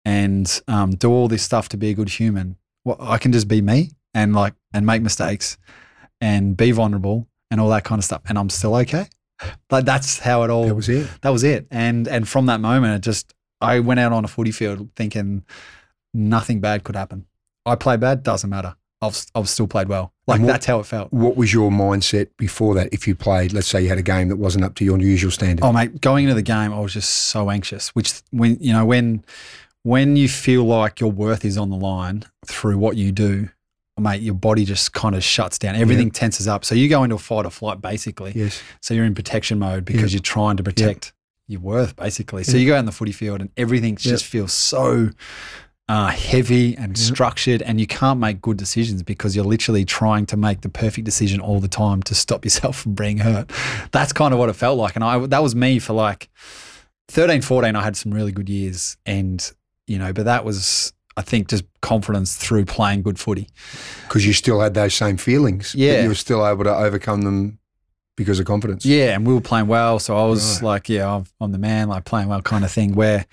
[0.06, 2.58] and um, do all this stuff to be a good human.
[2.86, 5.58] Well, I can just be me and like and make mistakes
[6.22, 8.24] and be vulnerable and all that kind of stuff.
[8.28, 9.06] And I'm still okay.
[9.70, 11.08] Like that's how it all That was it.
[11.22, 11.68] that was it.
[11.70, 15.44] And and from that moment, it just I went out on a footy field thinking
[16.14, 17.26] nothing bad could happen.
[17.66, 18.76] I play bad, doesn't matter.
[19.02, 20.14] I've I've still played well.
[20.28, 21.12] Like what- that's how it felt.
[21.12, 22.90] What was your mindset before that?
[22.94, 25.32] If you played, let's say you had a game that wasn't up to your usual
[25.32, 25.64] standard.
[25.66, 27.90] Oh mate, going into the game, I was just so anxious.
[27.90, 29.24] Which when you know when
[29.84, 33.50] when you feel like your worth is on the line through what you do,
[34.00, 35.76] mate, your body just kind of shuts down.
[35.76, 36.66] Everything tenses up.
[36.66, 38.32] So you go into a fight or flight basically.
[38.36, 38.62] Yes.
[38.82, 40.18] So you're in protection mode because Yeah.
[40.18, 41.14] you're trying to protect
[41.48, 42.44] your worth, basically.
[42.44, 45.10] So you go out in the footy field and everything just feels so
[45.90, 50.38] uh, heavy and structured, and you can't make good decisions because you're literally trying to
[50.38, 53.52] make the perfect decision all the time to stop yourself from being hurt.
[53.92, 56.30] That's kind of what it felt like, and I that was me for like
[57.10, 57.76] 13, 14.
[57.76, 59.52] I had some really good years, and
[59.86, 60.94] you know, but that was.
[61.16, 63.48] I think just confidence through playing good footy.
[64.08, 65.74] Because you still had those same feelings.
[65.74, 66.02] but Yeah.
[66.04, 67.60] you were still able to overcome them
[68.18, 68.86] because of confidence.
[68.86, 70.64] Yeah, and we were playing well, so I was Right.
[70.68, 72.94] like, yeah, I'm, I'm the man, like playing well, kind of thing.
[72.96, 73.26] Where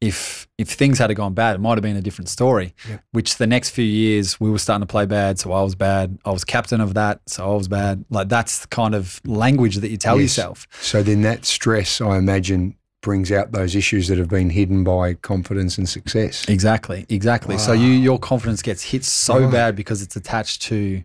[0.00, 2.74] if if things had gone bad, it might have been a different story.
[2.88, 2.98] Yeah.
[3.12, 6.18] Which the next few years we were starting to play bad, so I was bad.
[6.24, 8.04] I was captain of that, so I was bad.
[8.10, 10.36] Like that's the kind of language that you tell Yes.
[10.36, 10.66] yourself.
[10.80, 15.14] So then that stress, I imagine, brings out those issues that have been hidden by
[15.14, 16.46] confidence and success.
[16.48, 17.56] Exactly, exactly.
[17.58, 19.52] So you your confidence gets hit so Right.
[19.52, 21.02] bad because it's attached to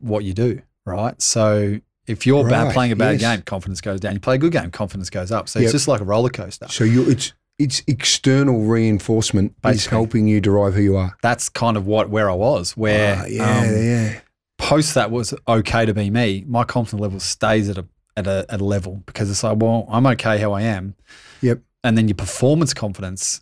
[0.00, 1.20] what you do, right?
[1.20, 3.36] So if you're bad playing a bad yes.
[3.36, 4.14] game, confidence goes down.
[4.14, 5.48] You play a good game, confidence goes up.
[5.48, 5.64] So Yep.
[5.66, 6.66] it's just like a roller coaster.
[6.68, 9.96] So you, it's it's external reinforcement is Basically.
[9.96, 11.16] helping you derive who you are.
[11.22, 12.76] that's kind of what where I was.
[12.76, 14.20] Where Ah, yeah, um, yeah.
[14.58, 16.44] post that was okay to be me.
[16.46, 17.84] My confidence level stays at a
[18.18, 20.94] at a at a level because it's like, well, I'm okay how I am.
[21.40, 21.60] Yep.
[21.84, 23.40] And then your performance confidence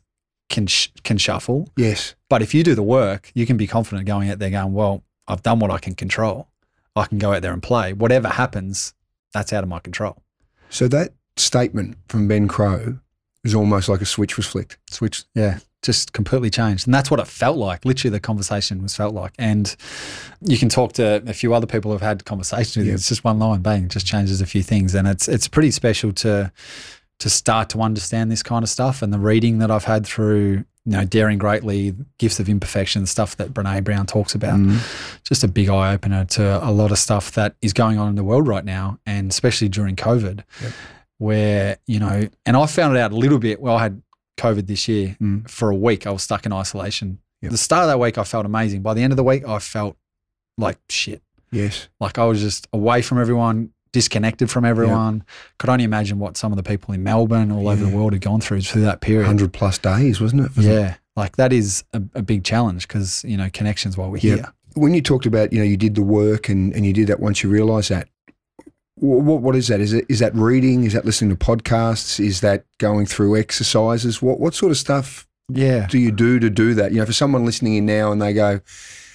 [0.51, 1.69] can sh- can shuffle.
[1.77, 2.15] Yes.
[2.29, 5.03] But if you do the work, you can be confident going out there going, well,
[5.27, 6.49] I've done what I can control.
[6.95, 7.93] I can go out there and play.
[7.93, 8.95] Whatever happens,
[9.33, 10.23] that's out of my control.
[10.71, 12.99] So that statement from Ben Crowe
[13.45, 14.79] is almost like a switch was flicked.
[14.91, 16.87] Switch, yeah, just completely changed.
[16.87, 17.85] And that's what it felt like.
[17.85, 19.33] Literally, the conversation was felt like.
[19.39, 19.75] And
[20.41, 22.95] you can talk to a few other people who've had conversations with you.
[22.95, 24.95] It's just one line, bang, just changes a few things.
[24.95, 26.53] And it's it's pretty special to
[27.19, 29.03] to start to understand this kind of stuff.
[29.03, 33.37] And the reading that I've had through, you know, Daring Greatly, Gifts of Imperfection, stuff
[33.37, 34.79] that Brene Brown talks about, mm-hmm.
[35.25, 38.17] just a big eye opener to a lot of stuff that is going on in
[38.17, 40.73] the world right now, and especially during COVID, Yep.
[41.19, 43.61] where, you know, and I found it out a little bit.
[43.61, 44.03] Well, I had
[44.37, 45.49] COVID this year Mm.
[45.49, 46.07] for a week.
[46.07, 47.19] I was stuck in isolation.
[47.43, 47.53] Yep.
[47.53, 48.83] The start of that week, I felt amazing.
[48.83, 49.97] By the end of the week, I felt
[50.59, 51.23] like shit.
[51.53, 51.89] Yes.
[52.01, 55.23] Like I was just away from everyone, disconnected from everyone.
[55.59, 58.23] Could only imagine what some of the people in Melbourne, all over the world, had
[58.23, 59.23] gone through through that period.
[59.27, 60.57] 100 plus days, wasn't it?
[60.57, 60.73] Was it?
[60.73, 64.39] Yeah, like that is a, a big challenge because you know connections while we're Yep.
[64.39, 64.53] here.
[64.75, 67.19] When you talked about, you know, you did the work and, and you did that
[67.21, 68.09] once you realised that,
[68.97, 69.81] what, what is that?
[69.81, 70.85] Is it is that reading?
[70.85, 72.19] Is that listening to podcasts?
[72.25, 74.21] Is that going through exercises?
[74.23, 76.93] What what sort of stuff Yeah, do you do to do that?
[76.93, 78.61] You know, for someone listening in now and they go,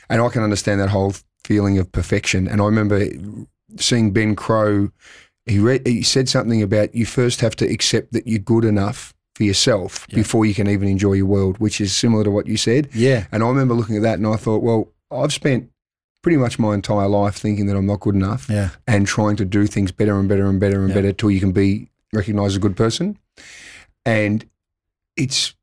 [0.10, 1.14] and I can understand that whole
[1.44, 2.48] feeling of perfection.
[2.48, 3.08] And I remember
[3.78, 4.90] seeing Ben Crowe.
[5.48, 9.12] He read, he said something about you first have to accept that you're good enough
[9.34, 10.18] for yourself Yeah.
[10.18, 12.90] before you can even enjoy your world, which is similar to what you said.
[12.94, 15.70] yeah, And I remember looking at that and I thought, well, I've spent
[16.22, 18.70] pretty much my entire life thinking that I'm not good enough yeah.
[18.88, 20.96] and trying to do things better and better and better and Yeah.
[20.96, 23.18] better till you can be recognized as a good person.
[24.06, 24.46] And
[25.18, 25.56] it's,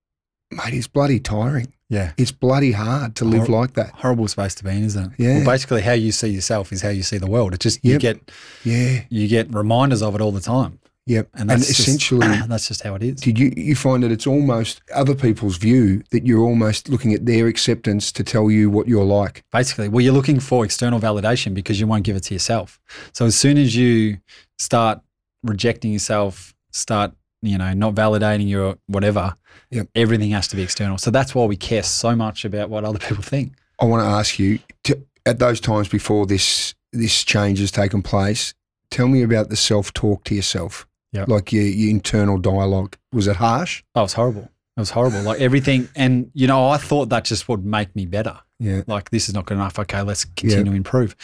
[0.51, 1.73] mate, it's bloody tiring.
[1.91, 2.13] Yeah.
[2.19, 3.91] It's bloody hard to live Hor- like that.
[3.91, 5.11] Horrible space to be in, isn't it?
[5.17, 5.37] Yeah.
[5.39, 7.55] Well, basically, how you see yourself is how you see the world.
[7.55, 8.31] It just you get
[8.63, 9.05] Yeah.
[9.09, 11.29] you get reminders of it all the time, Yep.
[11.33, 13.17] and And, that's just- essentially, that's just how it is.
[13.21, 17.25] did you you find that it's almost other people's view that you're almost looking at
[17.27, 19.43] their acceptance to tell you what you're like?
[19.53, 22.79] Basically, well, you're looking for external validation because you won't give it to yourself.
[23.13, 24.19] So as soon as you
[24.59, 25.01] start
[25.43, 29.35] rejecting yourself, start you know not validating your whatever,
[29.71, 29.89] Yep.
[29.95, 30.99] everything has to be external.
[30.99, 33.53] So that's why we care so much about what other people think.
[33.81, 38.03] I want to ask you to, at those times before this this change has taken
[38.03, 38.55] place.
[38.91, 41.29] Tell me about the self talk to yourself, Yep.
[41.29, 42.97] like your, your internal dialogue.
[43.13, 43.83] Was it harsh?
[43.95, 44.43] Oh, it was horrible.
[44.77, 45.23] It was horrible.
[45.23, 48.39] Like everything, and you know, I thought that just would make me better.
[48.61, 48.83] Yeah.
[48.87, 49.79] Like this is not good enough.
[49.79, 51.17] Okay, let's continue to improve.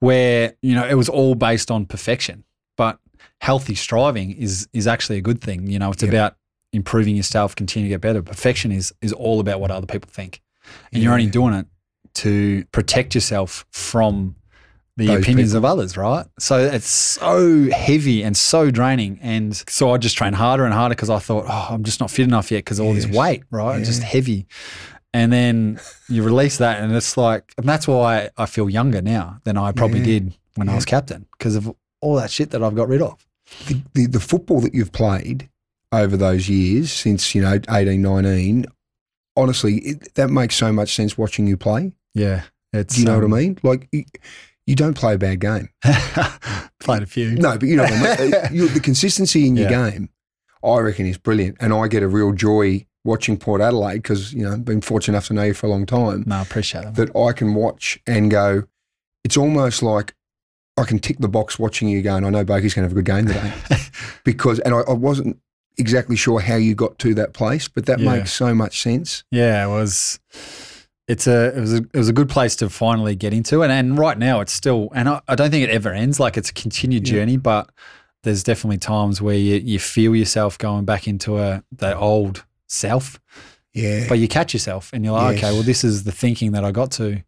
[0.00, 2.44] Where you know it was all based on perfection,
[2.76, 2.98] but
[3.40, 5.66] healthy striving is is actually a good thing.
[5.68, 6.08] You know, it's Yeah.
[6.10, 6.36] about
[6.72, 8.22] improving yourself, continue to get better.
[8.22, 10.42] Perfection is is all about what other people think,
[10.92, 11.66] and you're only doing it
[12.14, 14.34] to protect yourself from
[14.98, 16.26] the opinions of others, right?
[16.38, 19.18] So it's so heavy and so draining.
[19.22, 22.10] And so I just trained harder and harder because I thought, oh, I'm just not
[22.10, 23.78] fit enough yet because all this weight, right?
[23.78, 24.46] It's Just heavy.
[25.14, 29.40] And then you release that, and it's like, and that's why I feel younger now
[29.44, 30.04] than I probably Yeah.
[30.04, 33.24] did when I was captain because of all that shit that I've got rid of.
[33.66, 35.48] the, the, the football that you've played
[35.92, 38.66] over those years since you know 18 19
[39.36, 42.42] honestly it, that makes so much sense watching you play Yeah.
[42.74, 43.88] It's, do you know um, what i mean like
[44.68, 45.68] you, don't play a bad game
[46.80, 47.32] Played a few.
[47.32, 49.90] no but you know what i Uh, you, the consistency in your Yeah.
[49.90, 50.10] game
[50.64, 54.42] i reckon is brilliant and i get a real joy watching port adelaide because you
[54.44, 56.84] know i've been fortunate enough to know you for a long time No, I appreciate
[56.84, 56.94] that.
[56.96, 58.64] that i can watch and go
[59.24, 60.14] it's almost like
[60.76, 63.02] i can tick the box watching you going i know Bakey's going to have a
[63.02, 63.52] good game today
[64.24, 65.38] because and I, I wasn't
[65.78, 68.16] exactly sure how you got to that place, but that Yeah.
[68.16, 69.22] makes so much sense.
[69.30, 70.18] Yeah, it was.
[71.08, 73.72] It's a it was a it was a good place to finally get into, and
[73.72, 76.20] and right now it's still, and I, I don't think it ever ends.
[76.20, 77.14] Like it's a continued Yeah.
[77.14, 77.70] journey, but
[78.24, 83.18] there's definitely times where you you feel yourself going back into a that old self,
[83.72, 85.44] Yeah, but you catch yourself, and you're like, Yes.
[85.44, 87.22] okay, well this is the thinking that I got to.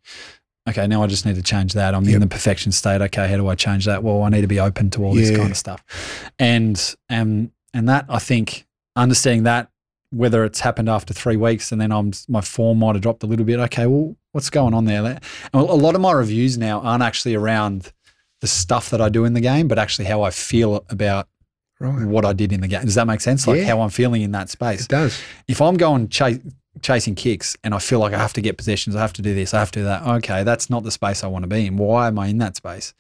[0.69, 1.95] Okay, now I just need to change that.
[1.95, 2.15] I'm Yep.
[2.17, 3.01] in the perfection state.
[3.01, 4.03] Okay, how do I change that?
[4.05, 5.83] Well, I need to be open to all this kind of stuff,
[6.39, 9.70] and and and that I think understanding that
[10.11, 13.27] whether it's happened after three weeks and then I'm my form might have dropped a
[13.27, 13.59] little bit.
[13.61, 15.05] Okay, well, what's going on there?
[15.05, 15.21] And
[15.55, 17.93] a lot of my reviews now aren't actually around
[18.41, 21.29] the stuff that I do in the game, but actually how I feel about
[21.79, 22.05] right.
[22.07, 22.83] what I did in the game.
[22.85, 23.47] Does that make sense?
[23.47, 23.67] Like Yeah.
[23.67, 24.83] how I'm feeling in that space.
[24.83, 25.21] It does.
[25.47, 26.39] If I'm going chase,
[26.83, 29.35] chasing kicks and I feel like I have to get possessions, I have to do
[29.35, 30.03] this, I have to do that.
[30.07, 31.77] Okay, that's not the space I want to be in.
[31.77, 32.95] Why am I in that space?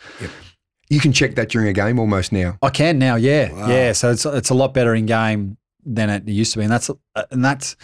[0.88, 2.58] You can check that during a game almost now.
[2.62, 3.68] I can now, yeah, Wow.
[3.68, 3.92] yeah.
[3.92, 6.90] So it's it's a lot better in game than it used to be, and that's
[6.90, 7.76] uh, and that's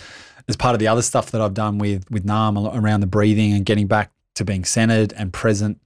[0.49, 3.53] as part of the other stuff that I've done with with Nam around the breathing
[3.53, 5.81] and getting back to being centered and present.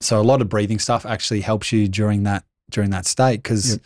[0.00, 3.72] So a lot of breathing stuff actually helps you during that during that state because
[3.72, 3.80] Yep.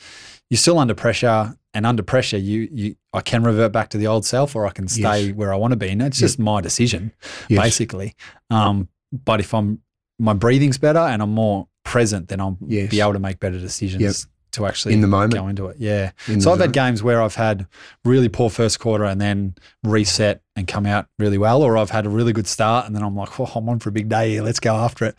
[0.50, 4.07] you're still under pressure, and under pressure, you you I can revert back to the
[4.07, 5.35] old self, or I can stay Yes.
[5.35, 6.26] where I want to be, and it's Yep.
[6.29, 7.12] just my decision
[7.48, 7.61] Yes.
[7.62, 8.14] basically.
[8.50, 9.81] Um, but if I'm
[10.18, 12.90] my breathing's better and I'm more present, then I'll Yes.
[12.90, 14.26] be able to make better decisions.
[14.57, 15.33] To actually In the moment.
[15.35, 15.77] go into it.
[15.79, 16.11] Yeah.
[16.29, 17.66] In So I've had games where I've had
[18.05, 22.05] really poor first quarter and then reset and come out really well, or I've had
[22.07, 24.31] a really good start and then I'm like, oh, I'm on for a big day
[24.33, 24.42] here.
[24.42, 25.14] Let's go after it.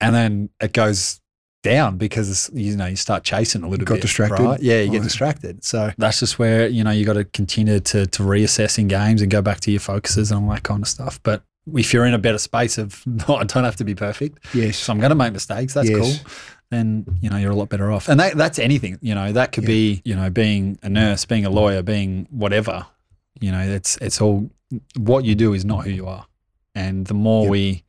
[0.00, 1.20] And then it goes
[1.64, 4.02] down because you know you start chasing a little got bit.
[4.02, 4.42] distracted?
[4.44, 4.60] right?
[4.60, 5.64] Yeah, you get distracted.
[5.64, 9.22] So that's just where you know you got to continue to to reassess in games
[9.22, 11.20] and go back to your focuses and all that kind of stuff.
[11.24, 11.42] But
[11.74, 14.78] if you're in a better space of, I don't have to be perfect, Yes.
[14.78, 15.74] so I'm going to make mistakes.
[15.74, 15.98] That's Yes.
[16.22, 16.30] cool.
[16.70, 18.98] Then you know you're a lot better off, and that, that's anything.
[19.00, 19.68] You know that could Yeah.
[19.68, 22.86] be you know being a nurse, being a lawyer, being whatever.
[23.40, 24.50] You know it's it's all
[24.96, 26.26] what you do is not who you are,
[26.74, 27.50] and the more Yep.
[27.50, 27.84] we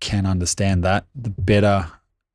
[0.00, 1.86] can understand that, the better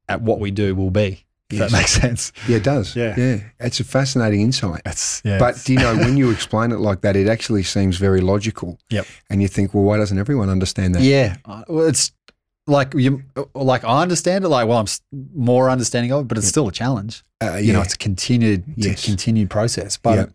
[0.07, 1.25] at what we do will be.
[1.49, 1.71] If Yes.
[1.71, 2.31] that makes sense.
[2.47, 2.95] Yeah, it does.
[2.95, 3.13] Yeah.
[3.17, 3.39] Yeah.
[3.59, 4.81] It's a fascinating insight.
[4.85, 5.37] That's yeah.
[5.37, 8.79] But do you know, when you explain it like that, it actually seems very logical.
[8.89, 9.05] Yep.
[9.29, 11.03] And you think, well, why doesn't everyone understand that?
[11.03, 12.13] Yeah, Uh, well, it's
[12.71, 14.49] like you, like I understand it.
[14.49, 14.87] Like, well, I'm
[15.35, 17.23] more understanding of it, but it's still a challenge.
[17.43, 19.03] Uh, You know, it's a continued, Yes.
[19.03, 19.97] a continued process.
[19.97, 20.21] But Yeah.
[20.23, 20.31] it,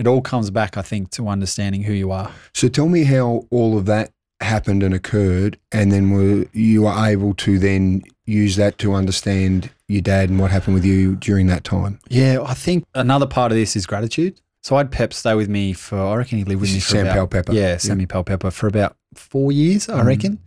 [0.00, 2.30] it all comes back, I think, to understanding who you are.
[2.54, 4.10] So tell me how all of that
[4.40, 9.70] happened and occurred, and then were you were able to then use that to understand
[9.88, 11.98] your dad and what happened with you during that time.
[12.08, 14.40] Yeah, I think another part of this is gratitude.
[14.62, 16.90] So I had Pep stay with me for, I reckon he lived with me for
[16.90, 17.52] Sam about, Powell-Pepper.
[17.54, 17.76] Yeah, Yeah.
[17.78, 20.06] Sammy Powell-Pepper for about four years, I Mhm.
[20.06, 20.38] reckon.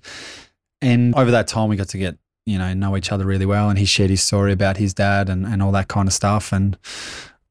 [0.82, 3.70] And over that time, we got to get, you know, know each other really well.
[3.70, 6.52] And he shared his story about his dad and, and all that kind of stuff.
[6.52, 6.78] And,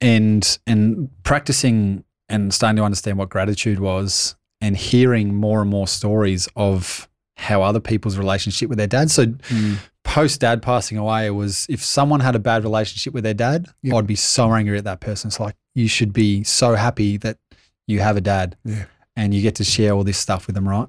[0.01, 5.87] and, and practicing and starting to understand what gratitude was and hearing more and more
[5.89, 9.11] stories of how other people's relationship with their dad.
[9.11, 9.79] So mm.
[10.05, 13.69] post dad passing away, it was if someone had a bad relationship with their dad,
[13.83, 13.95] Yep.
[13.95, 15.29] I'd be so angry at that person.
[15.29, 17.39] It's like you should be so happy that
[17.87, 18.85] you have a dad Yeah.
[19.17, 20.89] and you get to share all this stuff with them, right?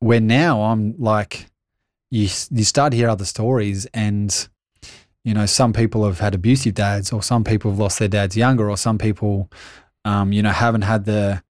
[0.00, 1.46] Where now I'm like,
[2.10, 4.48] you you start to hear other stories and
[5.24, 8.36] you know some people have had abusive dads or some people have lost their dads
[8.36, 9.50] younger or some people
[10.04, 11.42] um, you know haven't had the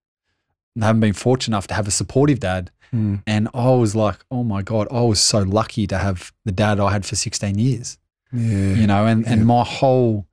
[0.80, 3.22] haven't been fortunate enough to have a supportive dad Mm.
[3.26, 6.80] and I was like, oh my God, I was so lucky to have the dad
[6.80, 7.98] I had for 16 years,
[8.32, 8.40] Yeah.
[8.80, 9.32] you know, and, Yeah.
[9.34, 10.26] and my whole,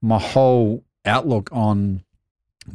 [0.00, 2.04] my whole outlook on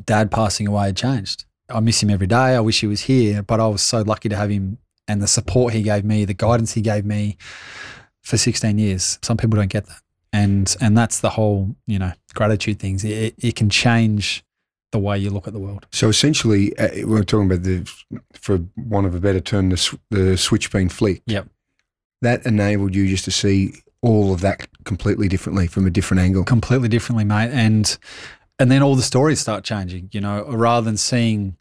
[0.05, 1.45] dad passing away had changed.
[1.69, 2.57] I miss him every day.
[2.57, 5.27] I wish he was here, but I was so lucky to have him and the
[5.27, 7.37] support he gave me, the guidance he gave me
[8.21, 9.19] for 16 years.
[9.21, 10.01] Some people don't get that.
[10.33, 13.03] And and that's the whole, you know, gratitude things.
[13.03, 14.43] It, it can change
[14.91, 15.87] the way you look at the world.
[15.91, 17.89] So essentially, uh, we're talking about the,
[18.33, 21.23] for want of a better term, the, sw- the switch being flicked.
[21.27, 21.47] Yep.
[22.21, 26.43] That enabled you just to see all of that completely differently from a different angle.
[26.43, 27.51] completely differently, mate.
[27.51, 27.97] And
[28.59, 30.09] and then all the stories start changing.
[30.11, 31.57] You know, rather than seeing,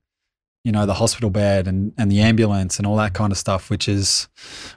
[0.66, 3.70] you know, the hospital bed and and the ambulance and all that kind of stuff,
[3.70, 4.26] which is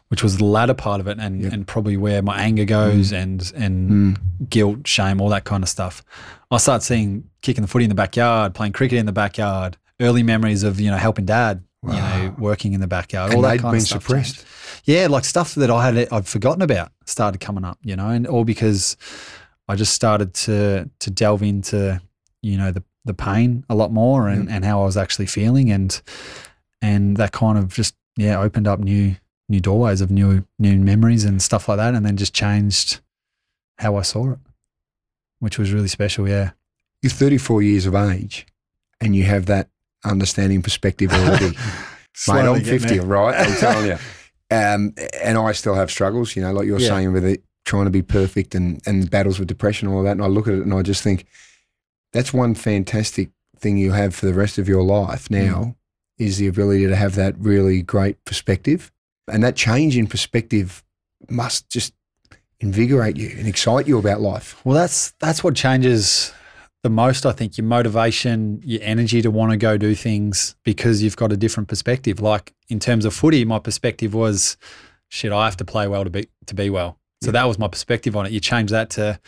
[0.10, 1.54] which was the latter part of it, and Yep.
[1.54, 4.18] and probably where my anger goes and and Mm.
[4.50, 6.04] guilt, shame, all that kind of stuff.
[6.52, 9.78] I start seeing kicking the footy in the backyard, playing cricket in the backyard.
[10.00, 13.32] Early memories of you know helping dad, you know, working in the backyard.
[13.32, 14.36] And all that kind been of stuff suppressed.
[14.36, 14.48] changed.
[14.86, 18.28] Yeah, like stuff that I had I'd forgotten about started coming up, you know, and
[18.28, 18.96] all because
[19.68, 22.00] I just started to to delve into,
[22.44, 25.72] you know, the the pain a lot more and, and how I was actually feeling
[25.72, 26.00] and
[26.82, 29.16] and that kind of just yeah, opened up new
[29.50, 33.00] new doorways of new new memories and stuff like that and then just changed
[33.80, 34.40] how I saw it.
[35.40, 36.52] Which was really special, yeah.
[37.02, 38.46] You're 34 years of age
[39.02, 39.70] and you have that
[40.06, 41.52] understanding perspective already.
[42.28, 43.02] Mate, I'm 50, there.
[43.06, 43.36] right?
[43.48, 43.98] I'm telling you.
[44.52, 44.94] Um,
[45.24, 46.90] and I still have struggles, you know, like you're Yeah.
[46.90, 50.12] saying with it, trying to be perfect and, and battles with depression and all that.
[50.12, 51.26] And I look at it and I just think
[52.14, 55.76] that's one fantastic thing you have for the rest of your life now Mm.
[56.18, 58.92] is the ability to have that really great perspective.
[59.32, 60.84] And that change in perspective
[61.30, 61.94] must just
[62.60, 64.60] invigorate you and excite you about life.
[64.66, 66.34] Well, that's that's what changes
[66.84, 67.26] the most.
[67.26, 71.32] I think your motivation, your energy to want to go do things because you've got
[71.32, 72.20] a different perspective.
[72.20, 74.58] Like in terms of footy, my perspective was,
[75.10, 76.99] shit, I have to play well to be to be well.
[77.22, 78.32] So that was my perspective on it.
[78.32, 79.20] You change that to,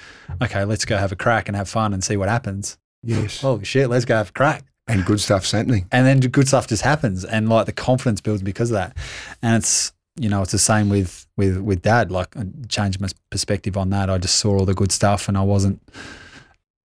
[0.41, 2.77] okay, let's go have a crack and have fun and see what happens.
[3.03, 3.41] Yes.
[3.41, 4.63] Holy shit, let's go have a crack.
[4.87, 5.87] And good stuff's happening.
[5.91, 8.97] And then good stuff just happens, and like the confidence builds because of that.
[9.41, 12.11] And it's you know it's the same with with with dad.
[12.11, 14.09] Like I changed my perspective on that.
[14.09, 15.81] I just saw all the good stuff, and I wasn't.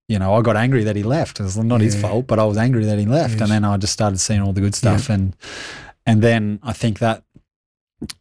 [0.07, 1.41] You know, I got angry that he left.
[1.41, 3.33] It was not his fault, but I was angry that he left.
[3.33, 3.41] Yes.
[3.41, 5.35] And then I just started seeing all the good stuff, and
[6.05, 7.23] and then I think that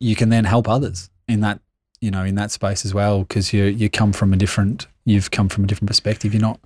[0.00, 1.60] you can then help others in that
[2.00, 5.30] you know in that space as well because you you come from a different you've
[5.30, 6.34] come from a different perspective.
[6.34, 6.60] You're not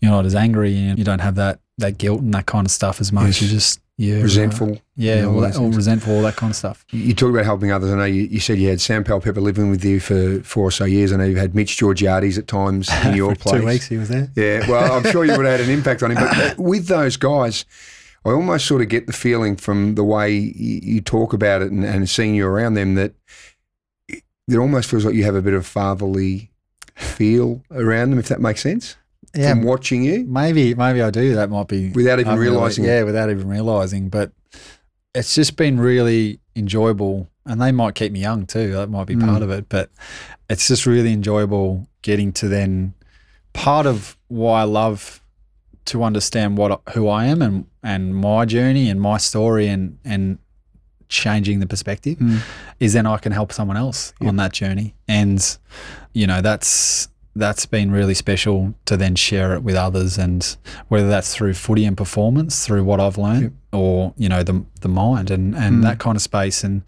[0.00, 2.70] you're not as angry and you don't have that that guilt and that kind of
[2.70, 3.26] stuff as much.
[3.26, 3.42] Yes.
[3.42, 4.80] You just you're uh, Resentful.
[4.96, 6.86] yeah, and all all, that, all resentful, all that kind of stuff.
[6.90, 7.92] You you talk about helping others.
[7.92, 10.70] I know you, you said you had Sam Pepper living with you for four or
[10.70, 11.12] so years.
[11.12, 13.60] I know you've had Mitch Georgiades at times in your place.
[13.60, 14.30] Two weeks he was there.
[14.34, 16.16] Yeah, well, I'm sure you would have had an impact on him.
[16.16, 17.66] But uh, with those guys,
[18.24, 21.70] I almost sort of get the feeling from the way you, you talk about it
[21.70, 23.12] and, and seeing you around them that
[24.50, 26.50] it almost feels like you have a bit of fatherly
[26.96, 28.96] feel around them, if that makes sense.
[29.34, 31.34] Yeah, From watching you, maybe maybe I do.
[31.36, 32.88] That might be without even realising it.
[32.88, 34.08] Yeah, without even realizing.
[34.08, 34.32] But
[35.14, 38.72] it's just been really enjoyable, and they might keep me young too.
[38.72, 39.26] That might be Mm.
[39.28, 39.68] part of it.
[39.68, 39.90] But
[40.48, 42.94] it's just really enjoyable getting to then
[43.52, 45.22] part of why I love
[45.86, 50.38] to understand what who I am and and my journey and my story and and
[51.10, 52.38] changing the perspective Mm.
[52.78, 54.94] is then I can help someone else on that journey.
[55.08, 55.40] And
[56.14, 60.56] you know, that's that's been really special to then share it with others and
[60.88, 63.52] whether that's through footy and performance, through what I've learned Yep.
[63.72, 65.82] or, you know, the the mind and, and Mm.
[65.82, 66.64] that kind of space.
[66.64, 66.82] And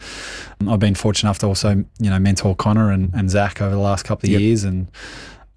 [0.69, 3.81] I've been fortunate enough to also, you know, mentor Connor and, and Zach over the
[3.81, 4.41] last couple of Yep.
[4.41, 4.89] years and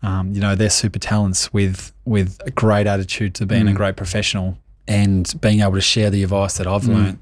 [0.03, 3.76] um, you know, they're super talents with with a great attitude to being a Mm.
[3.76, 4.57] great professional
[4.88, 6.93] and being able to share the advice that I've Mm.
[6.93, 7.18] learned,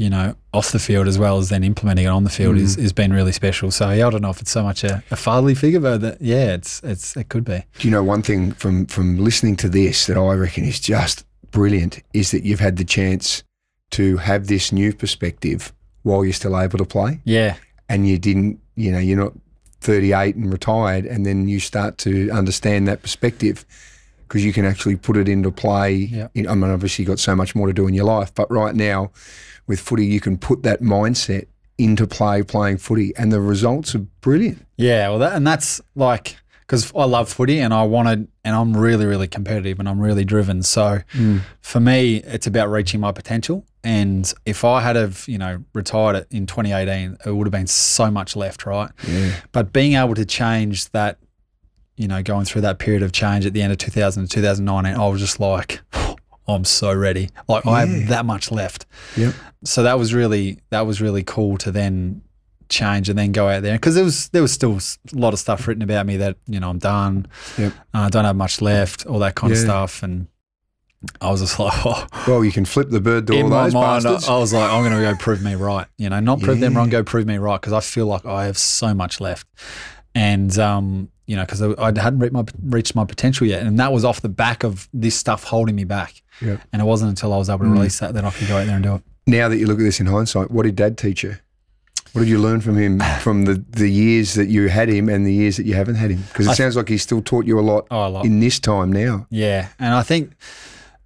[0.00, 2.76] you know, off the field as well as then implementing it on the field is,
[2.76, 2.82] Mm.
[2.84, 3.70] is been really special.
[3.70, 6.22] So yeah, I don't know if it's so much a, a fatherly figure, but that,
[6.22, 7.58] yeah, it's it's it could be.
[7.78, 11.24] Do you know one thing from from listening to this that I reckon is just
[11.50, 13.42] brilliant is that you've had the chance
[13.90, 15.72] to have this new perspective
[16.02, 17.56] while you're still able to play, Yeah,
[17.88, 18.58] and you didn't.
[18.76, 19.34] You know, you're not
[19.82, 23.64] 38 and retired, and then you start to understand that perspective
[24.30, 26.28] because you can actually put it into play.
[26.34, 28.48] In, I mean, obviously, you've got so much more to do in your life, but
[28.48, 29.10] right now,
[29.66, 34.06] with footy, you can put that mindset into play playing footy, and the results are
[34.20, 34.64] brilliant.
[34.76, 35.08] yeah.
[35.08, 39.04] Well, that and that's like because I love footy and I wanted and I'm really
[39.04, 40.62] really competitive and I'm really driven.
[40.62, 41.40] So mm.
[41.60, 43.64] for me, it's about reaching my potential.
[43.82, 47.66] And if I had have you know retired it in 2018, it would have been
[47.66, 48.92] so much left, right?
[49.08, 49.32] Yeah.
[49.50, 51.18] But being able to change that,
[52.00, 54.98] you know, going through that period of change at the end of 2000 to 2019,
[54.98, 55.82] I was just like,
[56.48, 57.28] I'm so ready.
[57.46, 58.86] Like I have that much left.
[59.16, 59.34] Yep.
[59.64, 62.22] So that was really that was really cool to then
[62.70, 64.78] change and then go out there because there was there was still
[65.12, 67.28] a lot of stuff written about me that you know I'm done.
[67.58, 67.74] Yep.
[67.92, 70.26] I don't have much left, all that kind of stuff, and
[71.20, 72.06] I was just like, oh.
[72.26, 74.28] Well, you can flip the bird to in all my those mind, I, bastards.
[74.28, 75.86] I was like, I'm going to go prove me right.
[75.98, 78.46] You know, not prove them wrong, go prove me right because I feel like I
[78.46, 79.46] have so much left.
[80.14, 83.62] And, um, you know, because I hadn't reached my, reached my potential yet.
[83.62, 86.22] And that was off the back of this stuff holding me back.
[86.40, 86.56] Yeah.
[86.72, 88.66] And it wasn't until I was able to release that that I could go out
[88.66, 89.02] there and do it.
[89.26, 91.36] now that you look at this in hindsight, what did Dad teach you?
[92.12, 95.24] What did you learn from him from the, the years that you had him and
[95.24, 96.24] the years that you haven't had him?
[96.28, 98.24] Because it I- sounds like he's still taught you a lot Oh, a lot.
[98.24, 99.26] in this time now.
[99.30, 100.32] Yeah, and I think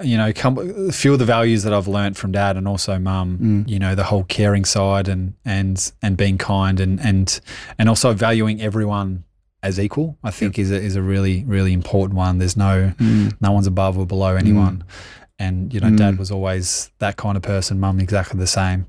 [0.02, 2.98] you know, come, a few of the values that I've learnt from dad and also
[2.98, 3.38] mum.
[3.38, 3.68] Mm.
[3.68, 7.40] You know, the whole caring side and and and being kind and and
[7.78, 9.24] and also valuing everyone
[9.62, 10.18] as equal.
[10.24, 12.38] I think is a, is a really really important one.
[12.38, 13.32] There's no mm.
[13.40, 14.78] no one's above or below anyone.
[14.78, 15.20] Mm.
[15.36, 17.80] And you know, dad was always that kind of person.
[17.80, 18.86] Mum exactly the same.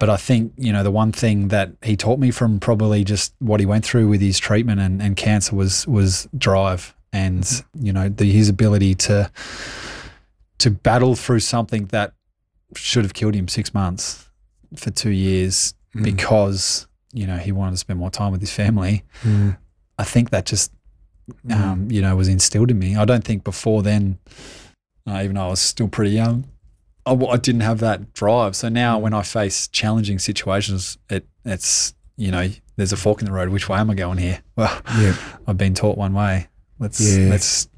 [0.00, 3.34] But I think you know the one thing that he taught me from probably just
[3.40, 7.92] what he went through with his treatment and, and cancer was was drive and you
[7.92, 9.30] know the his ability to
[10.62, 12.14] to battle through something that
[12.76, 14.28] should have killed him six months
[14.76, 19.04] for two years because you know he wanted to spend more time with his family.
[19.98, 20.72] I think that just
[21.50, 22.96] um, you know was instilled in me.
[22.96, 24.18] I don't think before then,
[25.06, 26.48] uh, even though I was still pretty young,
[27.04, 28.56] I didn't have that drive.
[28.56, 33.26] So now when I face challenging situations, it it's you know there's a fork in
[33.26, 33.50] the road.
[33.50, 34.40] Which way am I going here?
[34.56, 35.16] Well, Yeah.
[35.46, 36.48] I've been taught one way.
[36.78, 37.28] Let's Yeah.
[37.30, 37.68] let's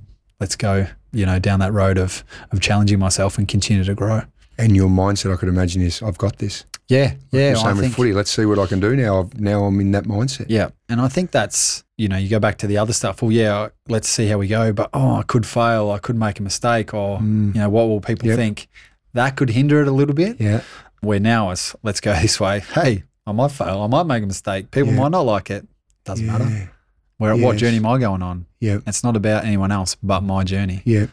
[0.40, 0.86] let's go.
[1.14, 4.22] You know down that road of of challenging myself and continue to grow.
[4.56, 6.64] And your mindset, I could imagine, is I've got this.
[6.88, 7.54] Yeah, yeah.
[7.54, 8.12] same I with think, footy.
[8.12, 9.20] Let's see what I can do now.
[9.20, 10.46] I've, now I'm in that mindset.
[10.48, 13.22] Yeah, and I think that's you know you go back to the other stuff.
[13.22, 14.72] Well, yeah, let's see how we go.
[14.72, 15.90] But oh, I could fail.
[15.90, 17.54] I could make a mistake, or mm.
[17.54, 18.36] you know what will people Yep.
[18.36, 18.68] think?
[19.14, 20.40] That could hinder it a little bit.
[20.40, 20.62] Yeah.
[21.00, 22.60] Where now is let's go this way.
[22.60, 23.80] Hey, I might fail.
[23.80, 24.70] I might make a mistake.
[24.70, 25.00] People Yeah.
[25.00, 25.66] might not like it.
[26.04, 26.70] Doesn't matter.
[27.18, 28.46] Where what journey am I going on?
[28.60, 28.78] Yeah.
[28.86, 30.82] It's not about anyone else but my journey.
[30.84, 31.06] Yeah.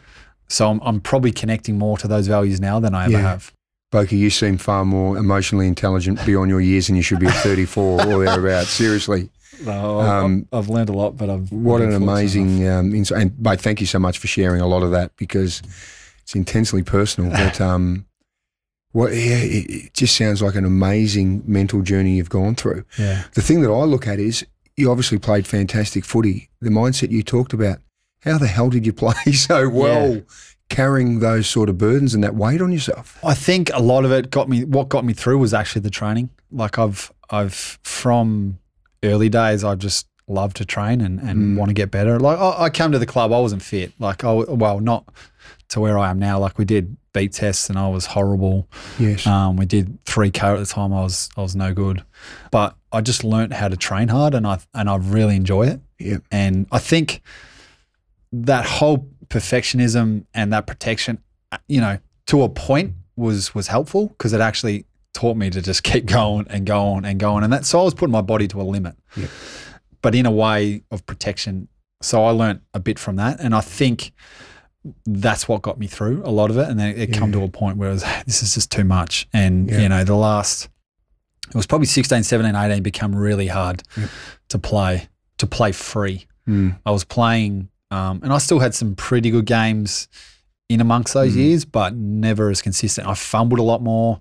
[0.50, 3.22] So I'm, I'm probably connecting more to those values now than I ever Yeah.
[3.22, 3.54] have.
[3.94, 7.34] Boki, you seem far more emotionally intelligent beyond your years and you should be at
[7.44, 8.70] 34 or thereabouts.
[8.70, 9.30] Seriously.
[9.66, 12.02] No, Um, I've, I've learned a lot, but I've What an been fortunate enough.
[12.10, 13.22] amazing um, insight.
[13.22, 15.62] And mate, thank you so much for sharing a lot of that because
[16.24, 17.32] it's intensely personal.
[17.44, 18.06] But um,
[18.94, 22.86] what, yeah, it, it just sounds like an amazing mental journey you've gone through.
[22.98, 23.24] Yeah.
[23.34, 24.46] The thing that I look at is
[24.78, 26.50] you obviously played fantastic footy.
[26.62, 27.80] The mindset you talked about,
[28.22, 30.22] how the hell did you play so well Yeah.
[30.70, 33.18] carrying those sort of burdens and that weight on yourself?
[33.24, 34.64] I think a lot of it got me.
[34.64, 36.30] What got me through was actually the training.
[36.52, 38.60] Like I've, I've from
[39.04, 42.20] early days, I've just love to train and, and want to get better.
[42.20, 43.92] Like I, I came to the club, I wasn't fit.
[44.00, 45.06] Like I, well, not
[45.70, 46.40] to where I am now.
[46.40, 48.68] Like we did beat tests and I was horrible.
[49.00, 49.26] Yes.
[49.28, 50.94] Um, we did three K at the time.
[50.94, 52.04] I was, I was no good.
[52.52, 55.80] But I just learnt how to train hard, and I, and I really enjoy it.
[56.00, 56.24] Yep.
[56.32, 57.22] And I think
[58.32, 61.20] that whole perfectionism and that protection,
[61.68, 65.84] you know, to a point was was helpful because it actually taught me to just
[65.92, 67.44] keep going and going and going.
[67.44, 69.30] And that so I was putting my body to a limit, Yep.
[70.02, 71.68] but in a way of protection.
[72.04, 74.12] So I learnt a bit from that, and I think
[75.06, 76.68] that's what got me through a lot of it.
[76.68, 79.28] And then it come to a point where it was, this is just too much.
[79.32, 79.82] And Yeah.
[79.82, 80.68] you know, the last
[81.50, 83.84] it was probably 16, 17, 18 become really hard
[84.50, 86.28] to play to play free.
[86.48, 86.78] Mm.
[86.86, 90.08] I was playing, um, and I still had some pretty good games
[90.70, 93.08] in amongst those years, but never as consistent.
[93.08, 94.20] I fumbled a lot more.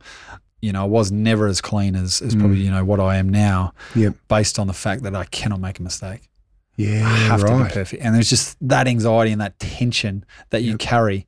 [0.63, 3.29] You know, I was never as clean as, as probably you know what I am
[3.29, 4.15] now, Yep.
[4.29, 6.29] based on the fact that I cannot make a mistake.
[6.77, 7.07] Yeah.
[7.07, 10.77] I have to be perfect, and there's just that anxiety and that tension that you
[10.79, 11.27] carry,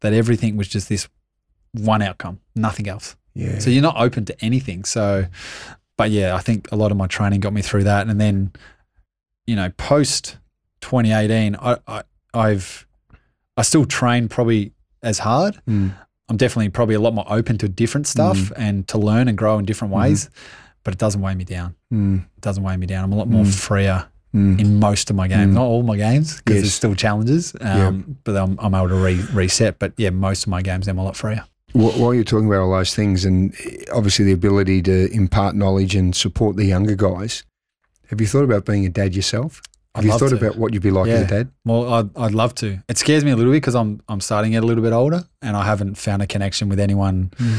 [0.00, 1.08] that everything was just this
[1.72, 3.16] one outcome, nothing else.
[3.36, 3.58] Yeah.
[3.58, 4.84] So you're not open to anything.
[4.84, 5.26] So,
[5.98, 8.06] but yeah, I think a lot of my training got me through that.
[8.08, 8.52] And then,
[9.46, 10.38] you know, post
[10.80, 12.02] 2018, I, I
[12.34, 12.86] I've
[13.56, 14.72] I still train probably
[15.02, 15.60] as hard.
[15.68, 15.94] Mm.
[16.28, 19.58] I'm definitely probably a lot more open to different stuff and to learn and grow
[19.58, 20.28] in different ways.
[20.82, 21.74] But it doesn't weigh me down.
[21.92, 22.24] Mm.
[22.36, 23.04] It doesn't weigh me down.
[23.04, 24.60] I'm a lot more freer Mm.
[24.60, 25.54] in most of my games.
[25.54, 26.62] Not all my games because Yes.
[26.64, 27.54] there's still challenges.
[27.60, 29.78] Um, But I'm, I'm able to re- reset.
[29.78, 31.44] But yeah, most of my games I'm a lot freer.
[31.76, 33.54] Wh- While you're talking about all those things, and
[33.92, 37.44] obviously the ability to impart knowledge and support the younger guys,
[38.08, 39.62] have you thought about being a dad yourself?
[39.94, 40.36] Have I'd you thought to.
[40.36, 41.50] about what you'd be like as a dad?
[41.64, 42.82] Well, I'd, I'd love to.
[42.88, 44.92] It scares me a little bit because I'm I'm starting to get a little bit
[44.92, 47.58] older and I haven't found a connection with anyone, hmm.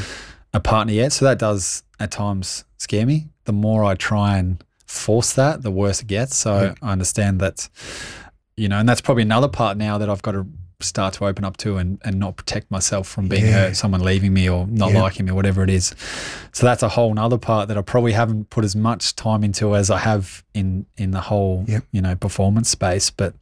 [0.54, 1.14] a partner yet.
[1.14, 3.30] So that does at times scare me.
[3.46, 6.36] The more I try and force that, the worse it gets.
[6.36, 7.70] So I understand that,
[8.56, 10.46] you know, and that's probably another part now that I've got to
[10.80, 13.52] start to open up to and, and not protect myself from being Yeah.
[13.68, 15.02] hurt, someone leaving me or not Yeah.
[15.02, 15.96] liking me, whatever it is.
[16.52, 19.76] So that's a whole nother part that I probably haven't put as much time into
[19.76, 21.84] as I have in in the whole Yep.
[21.92, 23.10] you know performance space.
[23.10, 23.34] But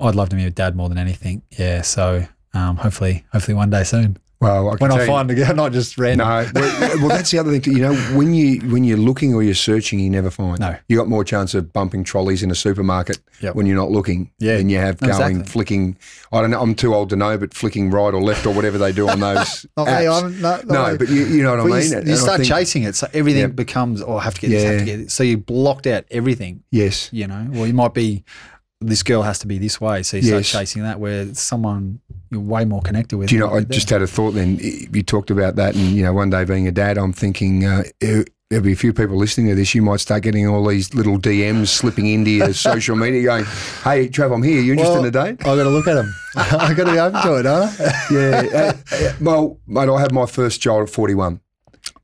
[0.00, 1.42] I'd love to be with dad more than anything.
[1.58, 1.82] Yeah.
[1.82, 4.16] So um, hopefully, hopefully one day soon.
[4.40, 6.28] Well, I When I find a girl, not just random.
[6.28, 7.60] No, well, well, that's the other thing.
[7.60, 7.72] Too.
[7.72, 10.60] You know, when you when you're looking or you're searching, you never find.
[10.60, 10.76] No.
[10.88, 13.56] you got more chance of bumping trolleys in a supermarket Yep.
[13.56, 14.56] when you're not looking Yeah.
[14.58, 15.42] than you have going exactly.
[15.44, 15.96] flicking.
[16.32, 16.60] I don't know.
[16.60, 19.18] I'm too old to know, but flicking right or left or whatever they do on
[19.18, 19.66] those.
[19.76, 20.22] Not me, apps.
[20.22, 20.96] I'm- no, no, no.
[20.98, 21.94] but you, you know what Well, I mean.
[21.94, 23.56] And you start think- chasing it, so everything Yep.
[23.56, 25.14] becomes, oh, I have to get this, have to get this.
[25.14, 27.08] So you blocked out everything, Yes.
[27.12, 27.46] you know.
[27.50, 28.24] Well, you might be,
[28.80, 30.48] this girl has to be this way, so you Yes.
[30.48, 32.00] start chasing that where someone
[32.30, 33.28] you're way more connected with.
[33.28, 33.52] Do you know?
[33.54, 34.32] I just had a thought.
[34.34, 37.64] Then you talked about that, and you know, one day being a dad, I'm thinking
[37.64, 39.74] uh, there- there'll be a few people listening to this.
[39.74, 43.44] You might start getting all these little DMs slipping into your social media, going,
[43.82, 44.60] "Hey, Trav, I'm here.
[44.60, 46.14] You interested in a date?" I got to look at them.
[46.36, 48.04] I got to be open to it, I?
[48.12, 48.72] yeah.
[48.92, 51.40] uh, uh, well, mate, I had my first child at 41.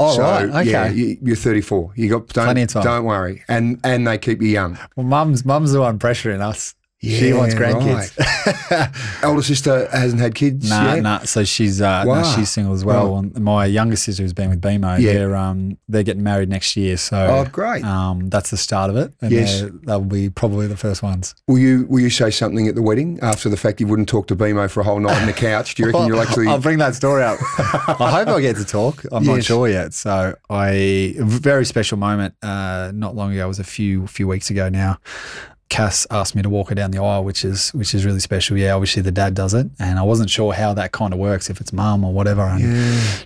[0.00, 0.48] Oh, so, right.
[0.48, 0.70] Okay.
[0.70, 1.92] Yeah, you, you're 34.
[1.96, 2.84] You got don't, Plenty of time.
[2.84, 4.78] Don't worry, and and they keep you young.
[4.96, 6.74] Well, mum's mum's the one pressuring us.
[7.10, 9.22] She wants grandkids.
[9.22, 11.02] Elder sister hasn't had kids Nah, yet.
[11.02, 11.18] nah.
[11.20, 12.22] So she's uh, Wow.
[12.22, 13.12] no, she's single as well.
[13.12, 13.18] Wow.
[13.18, 15.12] And my younger sister who's been with BMO, Yeah.
[15.14, 16.96] they're um they're getting married next year.
[16.96, 17.84] So Oh, great.
[17.84, 19.12] Um, that's the start of it.
[19.20, 19.64] And Yes.
[19.84, 21.34] they'll be probably the first ones.
[21.46, 24.26] Will you will you say something at the wedding after the fact you wouldn't talk
[24.28, 25.74] to BMO for a whole night on the couch?
[25.74, 26.46] Do you reckon you'll actually?
[26.48, 27.38] I'll bring that story up.
[27.58, 29.02] I hope I get to talk.
[29.12, 29.94] I'm not sure yet.
[29.94, 30.70] So I
[31.18, 32.34] a very special moment.
[32.42, 34.98] Uh, not long ago, it was a few few weeks ago now.
[35.74, 38.56] Cass asked me to walk her down the aisle, which is which is really special.
[38.56, 41.50] Yeah, obviously the dad does it, and I wasn't sure how that kind of works,
[41.50, 42.42] if it's mum or whatever.
[42.42, 42.62] And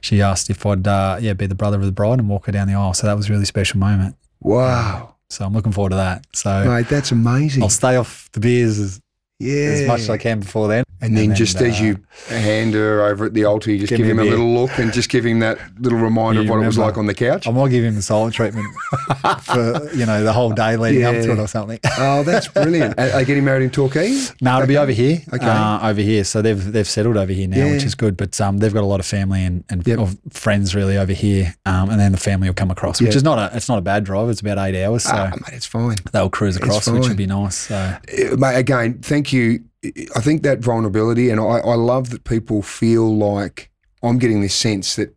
[0.00, 2.52] she asked if I'd uh, yeah be the brother of the bride and walk her
[2.52, 2.94] down the aisle.
[2.94, 4.16] So that was a really special moment.
[4.40, 6.24] wow, So I'm looking forward to that.
[6.32, 7.62] So mate, that's amazing.
[7.62, 9.00] I'll stay off the beers as,
[9.38, 10.84] yeah, as much as I can before then.
[11.00, 13.98] And then, just as uh, you hand her over at the altar, you just Give
[13.98, 16.60] give, him a a little look and just give him that little reminder of what
[16.62, 17.46] it was like on the couch.
[17.46, 18.66] I might give him the silent treatment
[19.42, 21.78] for you know the whole day leading up to it or something.
[21.98, 22.98] oh, that's brilliant.
[22.98, 24.10] Are are getting married in Torquay?
[24.40, 25.22] No, it'll be over here.
[25.32, 25.46] Okay.
[25.46, 26.24] uh, over here.
[26.24, 27.72] So they've they've settled over here now, Yeah.
[27.72, 28.16] which is good.
[28.16, 29.98] But um, they've got a lot of family and, and Yep.
[30.00, 31.54] of friends really over here.
[31.64, 33.16] Um, and then the family will come across, which Yeah.
[33.18, 34.28] is not a it's not a bad drive.
[34.30, 35.96] It's about eight hours, so Ah, mate, it's fine.
[36.12, 37.54] they'll cruise across, which would be nice.
[37.56, 39.60] So Uh, mate, again, thank you.
[39.84, 43.70] I think that vulnerability, and I, I love that people feel like
[44.02, 45.14] I'm getting this sense that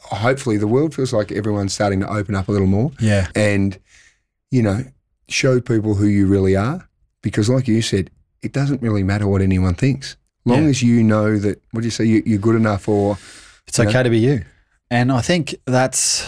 [0.00, 3.78] hopefully the world feels like everyone's starting to open up a little more yeah, and,
[4.50, 4.84] you know,
[5.28, 6.88] show people who you really are.
[7.22, 8.10] Because, like you said,
[8.42, 10.16] it doesn't really matter what anyone thinks.
[10.44, 10.68] Long Yeah.
[10.70, 13.18] as you know that, what do you say, you, you're good enough or,
[13.66, 13.90] it's You know?
[13.90, 14.44] okay to be you.
[14.88, 16.24] And I think that's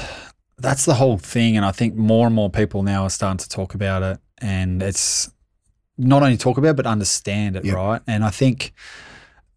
[0.57, 1.57] that's the whole thing.
[1.57, 4.83] And I think more and more people now are starting to talk about it, and
[4.83, 5.31] it's
[5.99, 7.75] not only talk about it, but understand it, Yep.
[7.75, 8.01] right?
[8.07, 8.73] And I think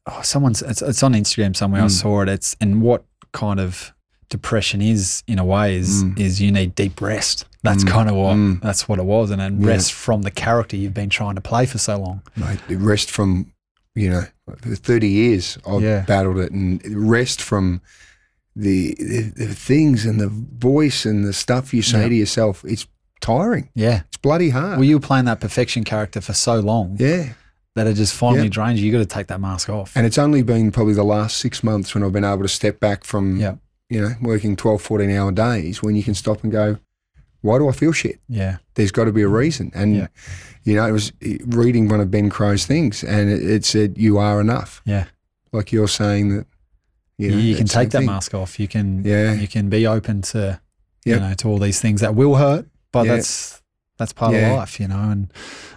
[0.08, 1.82] oh, someone's it's, it's on Instagram somewhere.
[1.84, 1.92] I Mm.
[1.92, 2.30] saw it.
[2.30, 3.94] It's and what kind of
[4.30, 6.20] depression is in a way is Mm.
[6.20, 7.46] is you need deep rest.
[7.64, 7.90] That's Mm.
[7.90, 8.62] kind of what Mm.
[8.62, 9.68] that's what it was, and then Yeah.
[9.68, 12.22] rest from the character you've been trying to play for so long.
[12.36, 13.52] mate, rest from,
[13.94, 14.26] you know,
[14.62, 16.02] for 30 years I've Yeah.
[16.02, 17.82] battled it and rest from
[18.56, 22.10] the, the, the things and the voice and the stuff you say Yeah.
[22.10, 22.66] to yourself.
[22.68, 22.86] It's
[23.22, 23.70] tiring.
[23.76, 24.02] Yeah.
[24.08, 24.78] It's bloody hard.
[24.80, 27.34] Well, you were playing that perfection character for so long yeah.
[27.76, 28.50] that it just finally Yeah.
[28.50, 28.88] drains you.
[28.88, 29.94] You got to take that mask off.
[29.96, 32.80] And it's only been probably the last six months when I've been able to step
[32.80, 33.56] back from, Yeah.
[33.90, 36.78] you know, working 12, 14 hour days when you can stop and go,
[37.42, 38.20] why do I feel shit?
[38.28, 38.58] Yeah.
[38.76, 39.72] There's got to be a reason.
[39.74, 40.08] And, Yeah.
[40.64, 41.12] you know, it was
[41.48, 44.82] reading one of Ben Crowe's things and it, it said, you are enough.
[44.86, 45.06] Yeah.
[45.52, 46.46] Like you're saying that,
[47.18, 48.08] you, You, can take that thing.
[48.08, 48.60] mask off.
[48.60, 49.34] You can Yeah.
[49.34, 50.60] you can be open to
[51.06, 53.16] you know to all these things that will hurt, but Yeah.
[53.16, 53.58] that's
[53.98, 54.52] that's part Yeah.
[54.52, 55.00] of life, you know.
[55.12, 55.32] And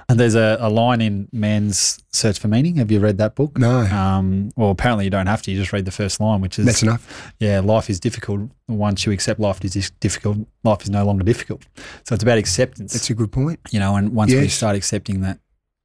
[0.08, 2.76] and there's a, a line in Man's Search for Meaning.
[2.76, 3.58] Have you read that book?
[3.58, 5.50] No, Um, well, apparently you don't have to.
[5.50, 7.32] You just read the first line, which is that's enough.
[7.38, 8.50] yeah, life is difficult.
[8.68, 11.62] Once you accept life is difficult, life is no longer difficult.
[12.06, 13.60] So it's about acceptance, That's a good point.
[13.70, 13.96] you know.
[13.96, 15.38] And once we start accepting that,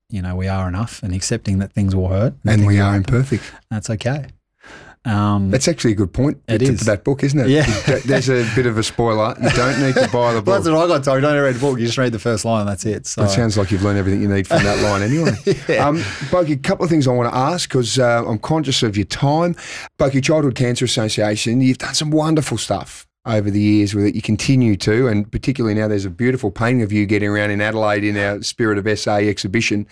[0.09, 2.93] you know, we are enough, and accepting that things will hurt, And things we are
[2.93, 3.43] happen, imperfect.
[3.69, 4.27] That's okay.
[5.05, 6.79] Um, That's actually a good point It to, is.
[6.79, 7.47] to that book, isn't it?
[7.47, 7.65] Yeah.
[8.05, 9.33] There's a bit of a spoiler.
[9.41, 10.45] You don't need to buy the Well, book.
[10.45, 11.15] that's what I got told.
[11.17, 11.79] You don't read the book.
[11.79, 13.07] You just read the first line, that's it.
[13.07, 15.77] So It sounds like you've learned everything you need from that line anyway.
[15.79, 18.97] um, Bogey, a couple of things I want to ask because uh, I'm conscious of
[18.97, 19.55] your time.
[19.97, 24.15] Bogey Childhood Cancer Association, you've done some wonderful stuff over the years with it.
[24.15, 27.61] You continue to, and particularly now there's a beautiful painting of you getting around in
[27.61, 29.87] Adelaide in our Spirit of SA exhibition.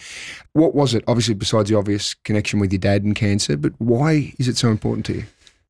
[0.53, 1.03] What was it?
[1.07, 4.69] Obviously, besides the obvious connection with your dad and cancer, but why is it so
[4.69, 5.23] important to you?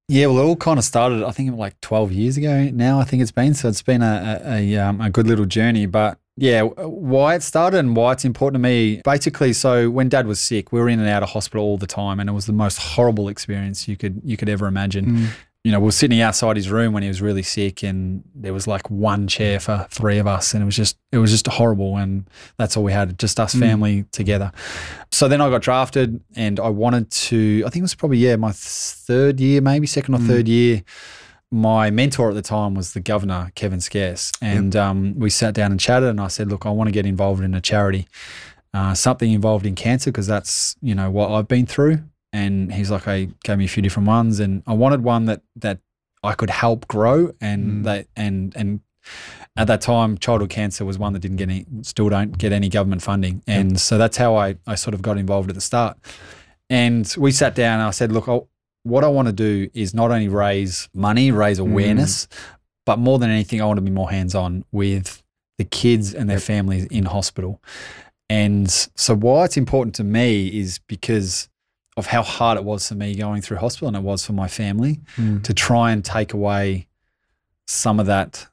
[0.10, 1.24] yeah, well, it all kind of started.
[1.24, 3.00] I think like twelve years ago now.
[3.00, 3.54] I think it's been.
[3.54, 5.86] So it's been a a, a, um, a good little journey.
[5.86, 9.02] But yeah, why it started and why it's important to me.
[9.04, 11.88] Basically, so when Dad was sick, we were in and out of hospital all the
[11.88, 15.28] time, and it was the most horrible experience you could you could ever imagine.
[15.68, 18.54] You know, we were sitting outside his room when he was really sick, and there
[18.54, 21.46] was like one chair for three of us, and it was just it was just
[21.46, 24.54] horrible, and that's all we had, just us family together.
[25.12, 27.64] So then I got drafted, and I wanted to.
[27.66, 30.84] I think it was probably yeah my third year, maybe second or third year.
[31.52, 35.72] My mentor at the time was the governor, Kevin Scarce, and um, we sat down
[35.72, 38.08] and chatted, and I said, look, I want to get involved in a charity,
[38.74, 42.04] uh, something involved in cancer because that's you know what I've been through
[42.38, 45.42] and he's like, I gave me a few different ones, and I wanted one that
[45.56, 45.80] that
[46.24, 47.84] I could help grow, and mm.
[47.86, 48.80] that and and
[49.56, 52.70] at that time, childhood cancer was one that didn't get any, still don't get any
[52.70, 55.98] government funding, and so that's how I I sort of got involved at the start.
[56.70, 58.40] And we sat down, and I said, look, i
[58.84, 61.70] what I want to do is not only raise money, raise mm.
[61.70, 62.28] awareness,
[62.86, 65.24] but more than anything, I want to be more hands on with
[65.58, 67.62] the kids and their families in hospital.
[68.30, 71.50] And so, why it's important to me is because
[71.98, 74.48] of how hard it was for me going through hospital and it was for my
[74.48, 75.40] family hmm.
[75.42, 76.88] to try and take away
[77.66, 78.48] some of that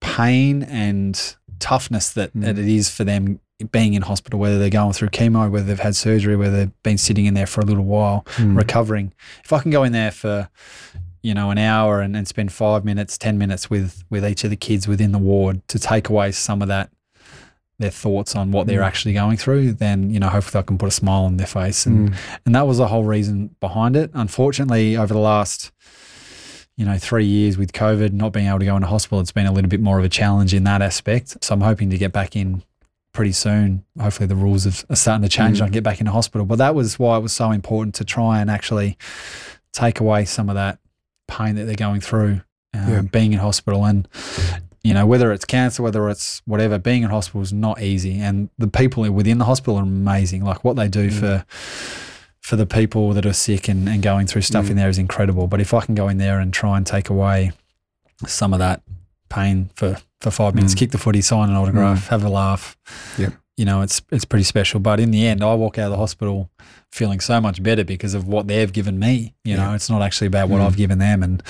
[0.00, 2.42] pain and toughness that, hmm.
[2.42, 3.40] that it is for them
[3.72, 6.98] being in hospital, whether they're going through chemo, whether they've had surgery, whether they've been
[6.98, 8.56] sitting in there for a little while hmm.
[8.56, 9.12] recovering.
[9.44, 10.50] If I can go in there for,
[11.22, 14.50] you know, an hour and, and spend five minutes, 10 minutes with, with each of
[14.50, 16.90] the kids within the ward to take away some of that
[17.80, 18.86] their thoughts on what they're mm.
[18.86, 21.86] actually going through, then you know hopefully I can put a smile on their face,
[21.86, 22.16] and mm.
[22.46, 24.10] and that was the whole reason behind it.
[24.14, 25.72] Unfortunately, over the last
[26.76, 29.46] you know three years with COVID, not being able to go into hospital, it's been
[29.46, 31.42] a little bit more of a challenge in that aspect.
[31.42, 32.62] So I'm hoping to get back in
[33.12, 33.84] pretty soon.
[34.00, 35.60] Hopefully the rules have, are starting to change mm.
[35.60, 36.46] and I can get back into hospital.
[36.46, 38.96] But that was why it was so important to try and actually
[39.72, 40.78] take away some of that
[41.26, 42.42] pain that they're going through.
[42.72, 43.02] Uh, Yeah.
[43.02, 44.06] being in hospital and
[44.82, 48.18] you know, whether it's cancer, whether it's whatever, being in hospital is not easy.
[48.18, 50.44] And the people within the hospital are amazing.
[50.44, 51.12] Like what they do mm.
[51.12, 51.44] for
[52.40, 54.70] for the people that are sick and, and going through stuff mm.
[54.70, 55.46] in there is incredible.
[55.46, 57.52] But if I can go in there and try and take away
[58.26, 58.82] some of that
[59.28, 60.78] pain for, for five minutes, mm.
[60.78, 62.76] kick the footy, sign an autograph, have a laugh.
[63.18, 63.34] Yep.
[63.58, 64.80] You know, it's it's pretty special.
[64.80, 66.50] But in the end I walk out of the hospital
[66.90, 69.34] feeling so much better because of what they've given me.
[69.44, 71.42] You know, it's not actually about what I've given them and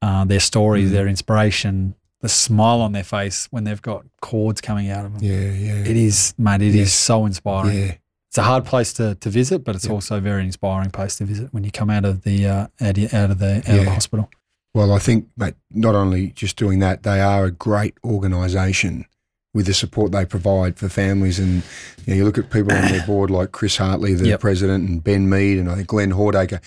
[0.00, 4.88] uh, their stories, their inspiration, the smile on their face when they've got cords coming
[4.88, 5.22] out of them.
[5.22, 5.84] Yeah, yeah.
[5.90, 6.92] It is, mate, It is Yes.
[6.94, 7.76] so inspiring.
[7.78, 7.94] Yeah.
[8.30, 9.92] It's a hard place to, to visit, but it's Yeah.
[9.92, 12.96] also a very inspiring place to visit when you come out of the uh, out,
[12.98, 14.30] of- out of the out of the hospital.
[14.74, 19.04] Well, I think, mate, not only just doing that, they are a great organisation
[19.52, 21.38] with the support they provide for families.
[21.38, 21.62] And
[22.06, 24.40] you, know, you look at people on their board like Chris Hartley, the Yep.
[24.40, 26.60] president, and Ben Mead, and I think Glenn Hordacre.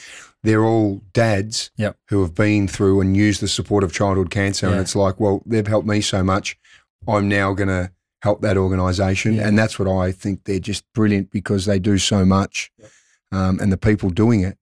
[0.47, 1.97] They're all dads Yep.
[2.07, 4.67] who have been through and used the support of childhood cancer.
[4.67, 6.57] And it's like, well, they've helped me so much.
[7.05, 7.91] I'm now going to
[8.21, 9.33] help that organisation.
[9.33, 9.47] Yeah.
[9.47, 12.71] And that's what I think they're just brilliant because they do so much.
[13.33, 14.57] Um, and the people doing it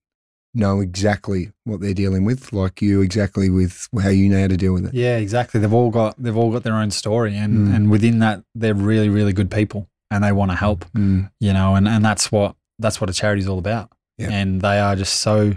[0.55, 4.57] know exactly what they're dealing with, like you, exactly with how you know how to
[4.57, 4.93] deal with it.
[4.95, 5.59] Yeah, exactly.
[5.61, 7.75] They've all got they've all got their own story, and Mm.
[7.75, 10.85] and within that, they're really really good people, and they want to help.
[10.93, 11.29] Mm.
[11.39, 13.91] You know, and and that's what that's what a charity is all about.
[14.17, 14.29] Yeah.
[14.31, 15.53] And they are just so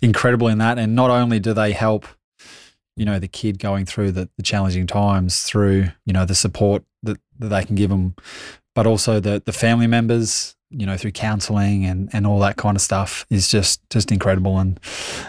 [0.00, 0.78] incredible in that.
[0.78, 2.06] And not only do they help,
[2.96, 6.84] you know, the kid going through the, the challenging times through you know the support
[7.02, 8.14] that, that they can give them,
[8.74, 10.54] but also the the family members.
[10.70, 14.58] You know, through counselling and, and all that kind of stuff is just just incredible,
[14.58, 14.78] and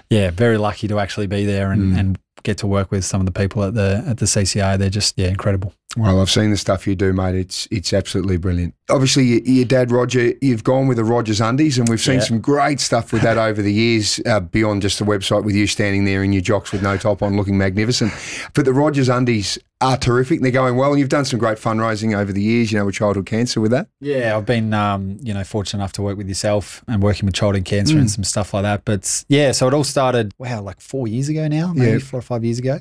[0.09, 1.97] yeah, very lucky to actually be there and, Mm.
[1.99, 4.77] and get to work with some of the people at the at the CCA.
[4.77, 5.73] They're just yeah incredible.
[5.97, 7.33] Well, I've seen the stuff you do, mate.
[7.33, 8.75] It's it's absolutely brilliant.
[8.91, 12.25] Obviously, your, your dad Roger, you've gone with the Rogers undies, and we've seen Yeah.
[12.25, 14.19] some great stuff with that over the years.
[14.23, 17.23] Uh, beyond just the website, with you standing there in your jocks with no top
[17.23, 18.13] on, looking magnificent.
[18.53, 20.41] But the Rogers undies are terrific.
[20.41, 22.71] They're going well, and you've done some great fundraising over the years.
[22.71, 23.87] You know, with childhood cancer, with that.
[23.99, 27.33] Yeah, I've been um, you know fortunate enough to work with yourself and working with
[27.33, 28.85] childhood cancer and some stuff like that.
[28.85, 31.97] But yeah, so it all started wow like four years ago now, maybe Yeah.
[31.97, 32.77] four or five years ago.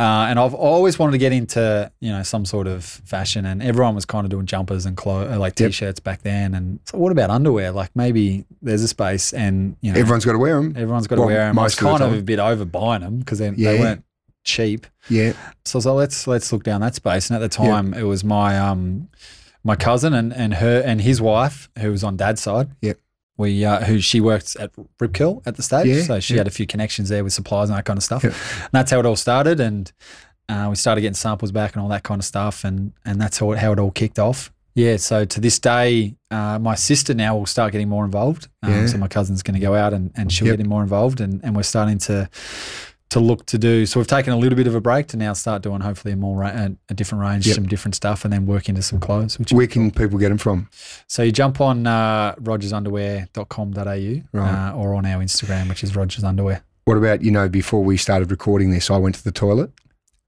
[0.00, 3.62] Uh, and I've always wanted to get into you know some sort of fashion, and
[3.62, 6.54] everyone was kind of doing jumpers and clo- uh, like t-shirts back then.
[6.54, 7.70] And so what about underwear?
[7.70, 10.72] Like maybe there's a space, and you know Everyone's got to wear them.
[10.74, 11.58] everyone's got to well, wear them.
[11.58, 13.72] I was most of the kind of a bit over buying them because they, Yeah.
[13.72, 14.04] they weren't
[14.42, 14.86] cheap.
[15.10, 15.34] Yeah,
[15.66, 17.28] So like, let's let's look down that space.
[17.28, 19.08] And at the time, it was my um
[19.62, 22.70] my cousin and and her and his wife who was on dad's side.
[22.80, 22.98] Yep.
[23.40, 24.70] We uh, who she worked at
[25.00, 26.40] Rip Curl at the stage, Yeah, so she yeah.
[26.40, 28.22] had a few connections there with suppliers and that kind of stuff.
[28.24, 28.32] Yep.
[28.62, 29.90] And that's how it all started, and
[30.48, 33.38] uh, we started getting samples back and all that kind of stuff, and and that's
[33.38, 34.52] how it, how it all kicked off.
[34.74, 38.46] Yeah, so to this day, uh, my sister now will start getting more involved.
[38.62, 38.86] Um, Yeah.
[38.86, 40.58] So my cousin's going to go out and, and she'll Yep.
[40.58, 42.28] get more involved, and, and we're starting to
[43.10, 43.86] to look to do.
[43.86, 46.16] So we've taken a little bit of a break to now start doing hopefully a
[46.16, 47.54] more ra- a, a different range, Yep.
[47.56, 49.38] some different stuff, and then work into some clothes.
[49.38, 50.68] Which where can people get them from?
[51.06, 54.70] so you jump on uh, rogersunderwear.com.au Right.
[54.70, 56.62] uh, or on our Instagram, which is Rogers Underwear.
[56.84, 59.70] What about, you know, before we started recording this, I went to the toilet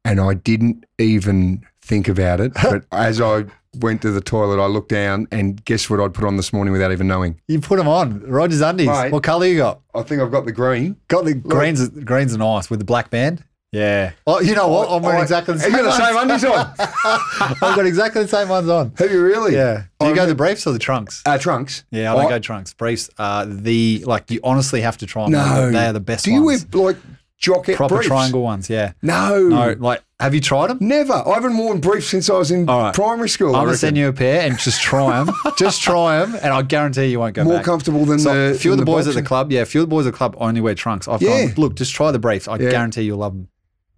[0.04, 2.52] and I didn't even think about it.
[2.62, 3.44] But as I
[3.78, 6.72] went to the toilet, I looked down and guess what I'd put on this morning
[6.72, 7.40] without even knowing?
[7.48, 8.20] You put them on.
[8.20, 8.86] Rogers undies.
[8.88, 9.12] Mate.
[9.12, 9.80] What colour you got?
[9.94, 10.96] I think I've got the green.
[11.08, 11.88] Got the greens.
[11.88, 13.44] Greens are nice with the black band.
[13.72, 14.12] Yeah.
[14.26, 14.90] Oh, you know what?
[14.90, 15.72] I'm wearing I- exactly the same.
[15.72, 16.42] you got the same ones.
[16.42, 16.74] undies on?
[17.62, 18.92] I've got exactly the same ones on.
[18.98, 19.54] Have you really?
[19.54, 19.84] Yeah.
[19.98, 21.22] Do you I go the briefs or the trunks?
[21.24, 21.84] Uh, trunks.
[21.90, 22.74] Yeah, I don't I- go trunks.
[22.74, 25.32] Briefs are the like you honestly have to try them.
[25.32, 25.70] No.
[25.70, 26.66] they are the best Do you ones.
[26.70, 26.96] wear like
[27.42, 28.08] jocket Proper briefs?
[28.08, 28.70] triangle ones.
[28.70, 28.92] Yeah.
[29.02, 29.38] No.
[29.48, 30.78] No, like have you tried them?
[30.80, 31.12] Never.
[31.12, 32.94] I haven't worn briefs since I was in right.
[32.94, 33.54] primary school.
[33.54, 35.34] I I'm gonna send you a pair and just try them.
[35.58, 37.46] just try them, and I guarantee you won't go back.
[37.48, 37.64] more back.
[37.64, 38.54] comfortable than So the.
[38.54, 40.06] a few of than the boys at the club, yeah, a few of the boys
[40.06, 41.08] at the club only wear trunks.
[41.08, 41.46] I've Yeah.
[41.46, 42.46] gone, look, just try the briefs.
[42.48, 42.70] I Yeah.
[42.70, 43.48] guarantee you'll love them.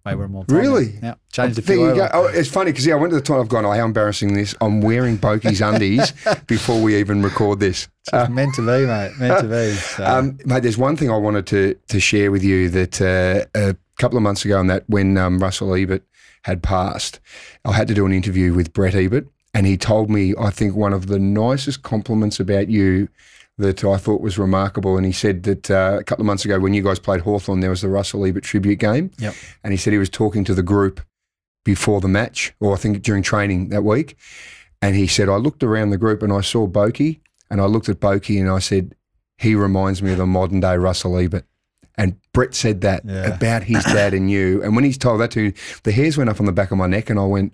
[0.05, 0.61] May wear them all the time.
[0.61, 0.93] Really?
[1.01, 1.15] Yeah.
[1.31, 2.07] Changed a There you go.
[2.13, 3.41] Oh, it's funny because yeah, I went to the toilet.
[3.41, 3.65] I've gone.
[3.65, 4.53] Oh, how embarrassing this!
[4.61, 6.13] I'm wearing Boki's undies
[6.47, 7.87] before we even record this.
[8.13, 9.13] It's meant to be, mate.
[9.19, 9.73] Meant to be.
[9.73, 10.05] So.
[10.15, 13.75] Um, mate, there's one thing I wanted to to share with you that uh, a
[13.97, 16.03] couple of months ago, on that when um, Russell Ebert
[16.43, 17.19] had passed,
[17.65, 20.75] I had to do an interview with Brett Ebert, and he told me I think
[20.75, 23.09] one of the nicest compliments about you
[23.57, 24.97] that I thought was remarkable.
[24.97, 27.61] And he said that uh, a couple of months ago when you guys played Hawthorn,
[27.61, 29.33] there was the Russell Ebert tribute game, Yep.
[29.63, 31.01] and he said he was talking to the group
[31.63, 34.17] before the match, or I think during training that week,
[34.81, 37.89] and he said I looked around the group and I saw Boki, and I looked
[37.89, 38.93] at Boki and I said
[39.37, 41.45] he reminds me of the modern day Russell Ebert.
[41.97, 43.33] And Brett said that Yeah.
[43.35, 44.61] about his dad and you.
[44.63, 45.53] And when he told that to me,
[45.83, 47.53] the hairs went up on the back of my neck, and I went,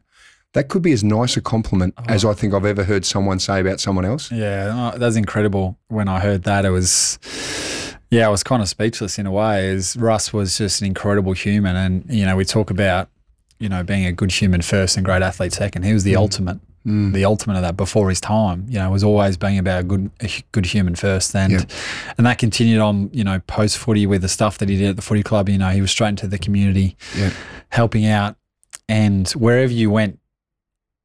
[0.53, 2.13] that could be as nice a compliment uh-huh.
[2.13, 4.31] as I think I've ever heard someone say about someone else.
[4.31, 5.77] Yeah, uh, no, that was incredible.
[5.87, 7.19] When I heard that, it was,
[8.09, 9.67] yeah, I was kind of speechless in a way.
[9.67, 13.09] Is Russ was just an incredible human, and you know, we talk about,
[13.59, 15.83] you know, being a good human first and great athlete second.
[15.83, 16.17] He was the mm.
[16.17, 17.13] ultimate, mm.
[17.13, 18.65] the ultimate of that before his time.
[18.67, 21.63] You know, was always being about a good, a good human first, and Yeah.
[22.17, 23.09] and that continued on.
[23.13, 25.47] You know, post footy with the stuff that he did at the footy club.
[25.47, 27.31] You know, he was straight into the community, Yeah.
[27.69, 28.35] helping out,
[28.89, 30.19] and wherever you went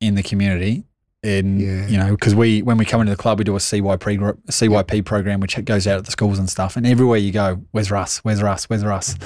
[0.00, 0.84] in the community.
[1.22, 1.88] In Yeah.
[1.88, 4.38] you know, because we when we come into the club, we do a CYP gro-
[4.48, 6.76] CYP program, which goes out at the schools and stuff.
[6.76, 8.18] And everywhere you go, where's Russ?
[8.18, 8.68] Where's Russ?
[8.68, 9.16] Where's Russ?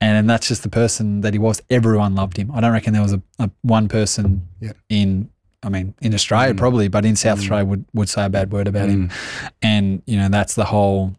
[0.00, 1.60] And that's just the person that he was.
[1.70, 2.50] Everyone loved him.
[2.52, 4.72] I don't reckon there was a, a one person Yeah.
[4.88, 5.30] in,
[5.62, 8.66] I mean, in Australia probably, but in South Australia would would say a bad word
[8.66, 9.10] about him.
[9.62, 11.14] And you know, that's the whole.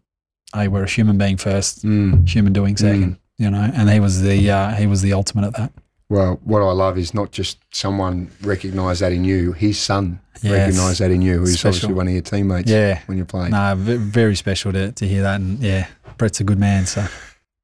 [0.54, 2.28] Hey, we're a human being first, Mm.
[2.28, 3.16] human doing second.
[3.38, 5.72] You know, and he was the uh, he was the ultimate at that.
[6.10, 10.98] Well, what I love is not just someone recognise that in you, his son recognise
[10.98, 11.68] that in you, who's Special.
[11.68, 13.00] obviously one of your teammates Yeah.
[13.06, 13.52] when you're playing.
[13.52, 15.36] No, very special to, to hear that.
[15.40, 15.86] And yeah,
[16.18, 16.86] Brett's a good man.
[16.86, 17.06] So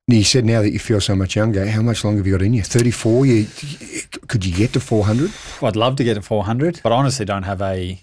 [0.07, 1.69] You said now that you feel so much younger.
[1.69, 2.63] How much longer have you got in you?
[2.63, 3.27] 34?
[3.27, 3.47] You,
[4.29, 5.33] could you get to 400?
[5.63, 8.01] I'd love to get to 400, but I honestly don't have a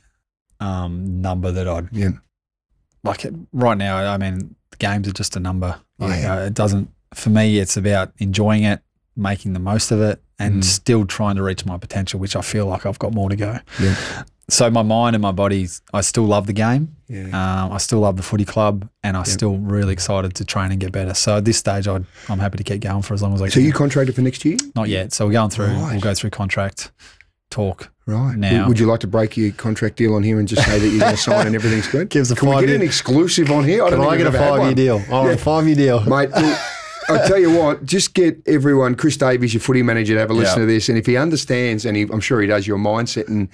[0.60, 2.10] um, number that I'd Yeah.
[3.04, 3.96] like it- right now.
[3.98, 5.80] I mean, games are just a number.
[6.00, 6.34] Like, Yeah.
[6.36, 8.82] uh, it doesn't, for me, it's about enjoying it,
[9.16, 10.64] making the most of it, and Mm.
[10.64, 13.60] still trying to reach my potential, which I feel like I've got more to go.
[13.82, 13.96] Yeah.
[14.50, 16.96] So my mind and my body, I still love the game.
[17.08, 17.28] Yeah.
[17.28, 20.80] Um, I still love the footy club, and I'm still really excited to train and
[20.82, 21.14] get better.
[21.14, 23.46] So at this stage, I'd, I'm happy to keep going for as long as I
[23.48, 23.62] So can.
[23.62, 24.58] So you contracted for next year?
[24.76, 25.14] Not yet.
[25.14, 25.68] So we're going through.
[25.68, 25.92] Right.
[25.94, 26.92] We'll go through contract
[27.52, 27.90] talk.
[28.06, 28.36] Right.
[28.36, 30.88] Now- Would- you like to break your contract deal on here and just say that
[30.90, 32.10] you're going to sign and everything's good?
[32.10, 33.86] Gives a Can we get five-year- an exclusive on here?
[33.86, 35.06] I Can don't I think get a we've ever had five year deal?
[35.08, 35.34] I want Yeah.
[35.36, 36.00] a five year deal.
[36.02, 36.30] Mate,
[37.14, 40.34] I'll tell you what, just get everyone, Chris Davies, your footy manager, to have a
[40.34, 40.66] listen Yeah.
[40.68, 40.90] to this.
[40.90, 43.50] And if he understands, and he, I'm sure he does, your mindset and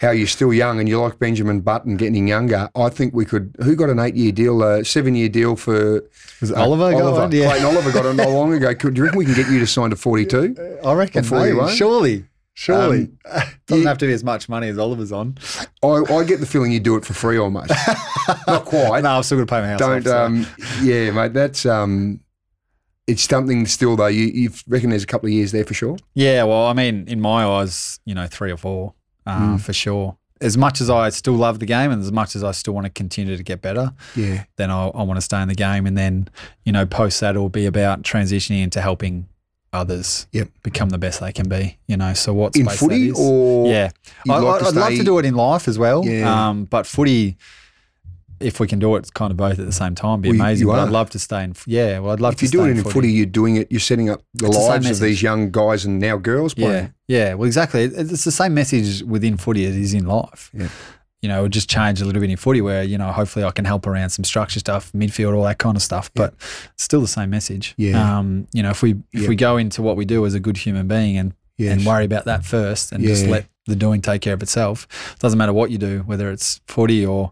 [0.00, 3.54] how you're still young and you like Benjamin Button getting younger, I think we could.
[3.62, 6.02] Who got an eight year deal, a seven year deal for.
[6.40, 7.32] Was it Oliver got one?
[7.32, 7.46] Yeah.
[7.48, 8.74] Clayton Oliver got it not long ago.
[8.74, 10.78] Could, do you reckon we can get you to sign to 42?
[10.84, 11.20] I reckon.
[11.24, 11.66] Or 41?
[11.66, 12.24] mate, surely.
[12.54, 13.08] Surely.
[13.66, 13.88] Doesn't yeah.
[13.88, 15.38] have to be as much money as Oliver's on.
[15.82, 17.70] I, I get the feeling you do it for free almost.
[18.46, 19.02] not quite.
[19.02, 19.78] no, I'm still going to pay my house.
[19.78, 19.96] Don't.
[19.98, 20.46] off, so- Um,
[20.82, 21.32] yeah, mate.
[21.32, 22.20] That's um,
[23.06, 24.06] it's something still though.
[24.06, 25.96] You, you reckon there's a couple of years there for sure.
[26.14, 28.94] Yeah, well, I mean, in my eyes, you know, three or four
[29.26, 29.60] uh, Mm.
[29.60, 30.16] for sure.
[30.40, 32.84] As much as I still love the game and as much as I still want
[32.86, 34.44] to continue to get better, Yeah.
[34.56, 35.86] then I, I want to stay in the game.
[35.86, 36.28] And then,
[36.64, 39.28] you know, post that, it'll be about transitioning into helping
[39.72, 40.48] others Yep.
[40.64, 42.12] become the best they can be, you know.
[42.14, 43.90] So what's In footy or yeah,
[44.28, 46.04] I, like I'd love to do it in life as well.
[46.04, 46.48] Yeah.
[46.48, 47.36] Um, but footy,
[48.42, 50.20] if we can do it, kind of both at the same time.
[50.20, 50.66] Be Well, you- amazing.
[50.66, 50.86] you but are.
[50.86, 51.54] I'd love to stay in.
[51.66, 53.56] Yeah, well, I'd love If to you're stay doing in it in footy, you're doing
[53.56, 53.68] it.
[53.70, 56.66] You're setting up the It's the lives of these young guys and now girls Yeah,
[56.66, 56.94] playing.
[57.08, 57.34] yeah.
[57.34, 57.84] Well, exactly.
[57.84, 60.50] It's the same message within footy as it is in life.
[60.52, 60.68] Yeah.
[61.22, 63.44] You know, it would just change a little bit in footy where, you know, hopefully
[63.44, 66.10] I can help around some structure stuff, midfield, all that kind of stuff.
[66.14, 66.34] But
[66.74, 67.74] it's still the same message.
[67.76, 68.18] Yeah.
[68.18, 69.28] Um, you know, if we if Yeah.
[69.28, 71.76] we go into what we do as a good human being and Yes.
[71.76, 74.88] and worry about that first and just let the doing take care of itself.
[75.12, 77.30] It Doesn't matter what you do, whether it's footy or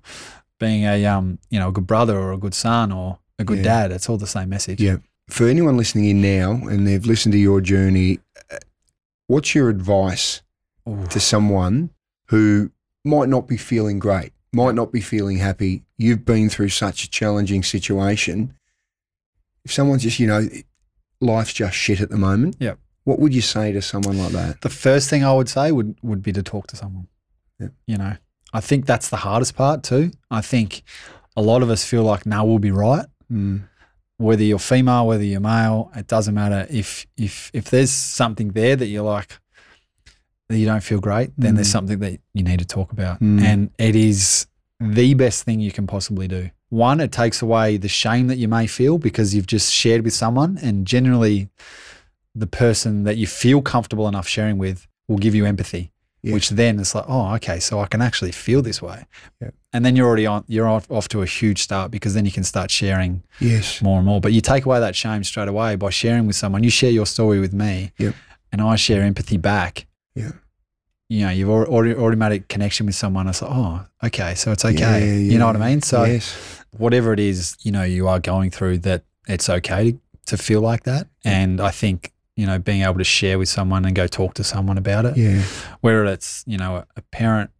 [0.60, 3.58] being a um, you know, a good brother or a good son or a good
[3.58, 3.64] Yeah.
[3.64, 4.80] dad, it's all the same message.
[4.80, 4.98] Yeah.
[5.28, 8.18] for anyone listening in now and they've listened to your journey,
[8.52, 8.56] uh,
[9.28, 10.42] what's your advice
[11.08, 11.90] to someone
[12.26, 12.70] who
[13.04, 15.84] might not be feeling great, might not be feeling happy?
[15.98, 18.54] You've been through such a challenging situation.
[19.64, 20.48] If someone's just, you know,
[21.20, 22.78] life's just shit at the moment, Yep.
[23.04, 24.62] what would you say to someone like that?
[24.62, 27.06] The first thing I would say would would be to talk to someone.
[27.60, 27.68] Yeah.
[27.86, 28.16] You know,
[28.52, 30.10] I think that's the hardest part too.
[30.30, 30.82] I think
[31.36, 33.62] a lot of us feel like, "No, we'll be right." Mm.
[34.18, 36.66] Whether you're female, whether you're male, it doesn't matter.
[36.70, 39.38] If if if there's something there that you're like
[40.48, 41.72] that you don't feel great, then there's Mm.
[41.72, 43.40] something that you need to talk about, Mm.
[43.40, 44.46] and it is
[44.80, 46.50] the best thing you can possibly do.
[46.70, 50.12] One, it takes away the shame that you may feel because you've just shared with
[50.14, 51.48] someone, and generally,
[52.34, 55.90] the person that you feel comfortable enough sharing with will give you empathy,
[56.22, 56.34] Yeah.
[56.34, 59.06] which then it's like, oh, okay, so I can actually feel this way.
[59.40, 59.50] Yeah.
[59.72, 62.32] And then you're already on, you're off, off to a huge start because then you
[62.32, 63.80] can start sharing Yes.
[63.80, 64.20] more and more.
[64.20, 66.62] But you take away that shame straight away by sharing with someone.
[66.62, 68.14] You share your story with me, Yep.
[68.52, 69.86] and I share empathy back.
[70.14, 70.32] Yeah.
[71.08, 73.26] You know, you've already automatic connection with someone.
[73.26, 74.76] It's like, oh, okay, so it's okay.
[75.06, 75.56] Yeah, You know what.
[75.56, 75.80] I mean?
[75.82, 76.36] So yes.
[76.76, 80.60] whatever it is, you know, you are going through, that it's okay to, to feel
[80.60, 81.08] like that.
[81.24, 84.44] And I think you know, being able to share with someone and go talk to
[84.44, 85.42] someone about it, Yeah.
[85.80, 87.50] whether it's you know a, parent,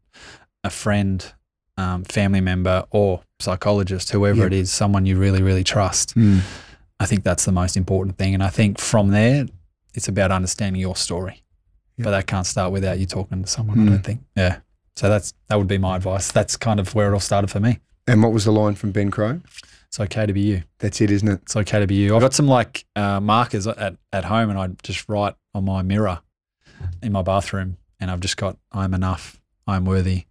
[0.65, 1.33] a friend,
[1.77, 4.47] um, family member, or psychologist, whoever Yeah.
[4.47, 6.15] it is, someone you really really trust.
[6.17, 6.41] Mm.
[6.99, 8.35] I think that's the most important thing.
[8.35, 9.47] And I think from there,
[9.95, 11.43] it's about understanding your story.
[11.97, 12.05] Yeah.
[12.05, 13.89] But that can't start without you talking to someone, I Mm.
[13.89, 14.21] don't think.
[14.37, 14.57] Yeah.
[14.97, 16.31] So that's that would be my advice.
[16.33, 17.79] That's kind of where it all started for me.
[18.07, 19.41] And what was the line from Ben Crowe?
[19.91, 20.63] It's okay to be you.
[20.79, 21.41] That's it, isn't it?
[21.43, 22.15] It's okay to be you.
[22.15, 25.83] I've got some like uh, markers at, at home and I just write on my
[25.83, 26.21] mirror
[27.03, 29.41] in my bathroom and I've just got, I'm enough.
[29.67, 30.27] I'm worthy.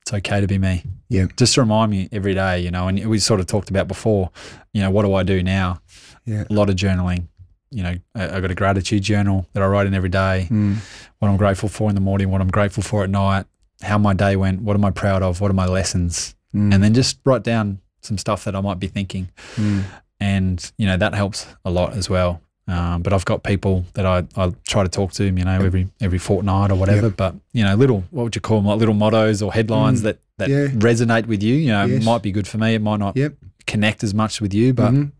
[0.00, 0.82] It's okay to be me.
[1.10, 1.26] Yeah.
[1.36, 4.30] Just to remind me every day, you know, and we sort of talked about before,
[4.72, 5.82] you know, what do I do now?
[6.24, 6.44] Yeah.
[6.48, 7.28] A lot of journaling.
[7.70, 10.76] You know, I- I've got a gratitude journal that I write in every day, Mm.
[11.18, 13.44] what I'm grateful for in the morning, what I'm grateful for at night,
[13.82, 16.72] how my day went, what am I proud of, what are my lessons, Mm.
[16.72, 19.82] and then just write down some stuff that I might be thinking Mm.
[20.20, 22.40] and you know that helps a lot as well.
[22.68, 25.86] Um, but I've got people that I, I try to talk to, you know, every
[26.00, 27.10] every fortnight or whatever.
[27.10, 30.04] But you know, little what would you call them, like little mottos or headlines Mm.
[30.04, 30.66] that that Yeah.
[30.88, 31.54] resonate with you.
[31.54, 32.04] You know, Yes.
[32.04, 32.74] might be good for me.
[32.74, 33.34] It might not Yep.
[33.66, 35.12] connect as much with you, but Mhm.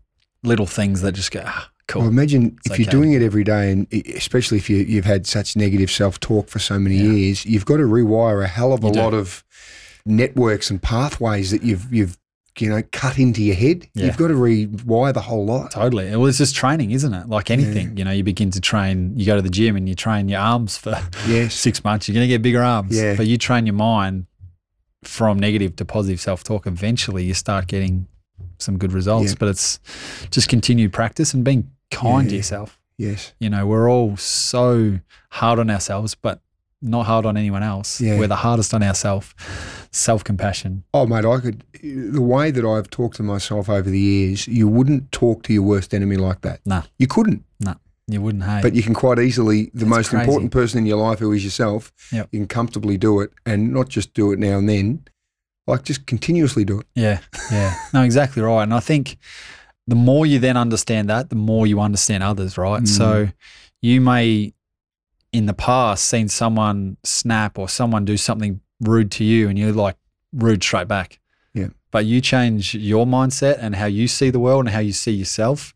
[0.43, 2.01] little things that just go, ah, cool.
[2.01, 5.25] Well, imagine It's if you're doing it every day, and especially if you, you've had
[5.25, 7.11] such negative self talk for so many Yeah.
[7.13, 8.99] years, you've got to rewire a hell of a do.
[8.99, 9.43] lot of
[10.05, 12.17] networks and pathways that you've you've
[12.61, 13.87] you know cut into your head.
[13.93, 14.05] Yeah.
[14.05, 15.71] You've got to rewire the whole lot.
[15.71, 16.09] Totally.
[16.15, 17.27] Well, it's just training, isn't it?
[17.29, 19.95] Like anything, you know, you begin to train, you go to the gym and you
[19.95, 21.53] train your arms for Yes.
[21.67, 22.95] six months, you're going to get bigger arms.
[22.95, 23.15] Yeah.
[23.15, 24.25] But you train your mind
[25.03, 26.67] from negative to positive self talk.
[26.67, 28.07] Eventually, you start getting
[28.59, 29.29] some good results.
[29.31, 29.35] Yeah.
[29.39, 29.79] But it's
[30.31, 32.79] just continued practice and being kind to yourself.
[32.97, 33.33] Yes.
[33.39, 34.99] You know, we're all so
[35.29, 36.41] hard on ourselves, but
[36.81, 38.01] not hard on anyone else.
[38.01, 38.17] Yeah.
[38.19, 39.33] We're the hardest on ourselves.
[39.91, 40.83] Self compassion.
[40.93, 41.63] Oh, mate, I could.
[41.81, 45.63] The way that I've talked to myself over the years, you wouldn't talk to your
[45.63, 46.59] worst enemy like that.
[46.65, 46.83] Nah.
[46.97, 47.43] You couldn't.
[47.59, 47.75] No.
[48.07, 48.61] You wouldn't hate.
[48.61, 50.23] But you can quite easily, the That's most crazy.
[50.23, 52.29] important person in your life, who is yourself, Yep.
[52.31, 55.03] you can comfortably do it and not just do it now and then,
[55.67, 56.87] like just continuously do it.
[56.95, 57.19] Yeah,
[57.51, 57.75] yeah.
[57.93, 58.63] No, exactly right.
[58.63, 59.17] And I think
[59.87, 62.83] the more you then understand that, the more you understand others, right?
[62.83, 62.87] Mm.
[62.87, 63.29] So
[63.81, 64.53] you may
[65.33, 69.71] in the past seen someone snap or someone do something rude to you and you're
[69.71, 69.95] like
[70.33, 71.19] rude straight back.
[71.53, 71.69] Yeah.
[71.91, 75.11] But you change your mindset and how you see the world and how you see
[75.11, 75.73] yourself,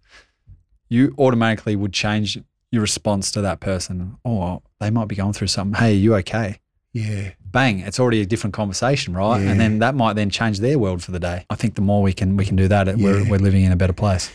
[0.89, 2.39] you automatically would change
[2.71, 4.17] your response to that person.
[4.25, 5.79] Oh, they might be going through something.
[5.79, 6.59] Hey, are you okay?
[6.93, 7.31] Yeah.
[7.51, 9.41] bang, it's already a different conversation, right?
[9.41, 9.51] Yeah.
[9.51, 11.45] And then that might then change their world for the day.
[11.49, 13.75] I think the more we can we can do that, we're we're living in a
[13.75, 14.31] better place.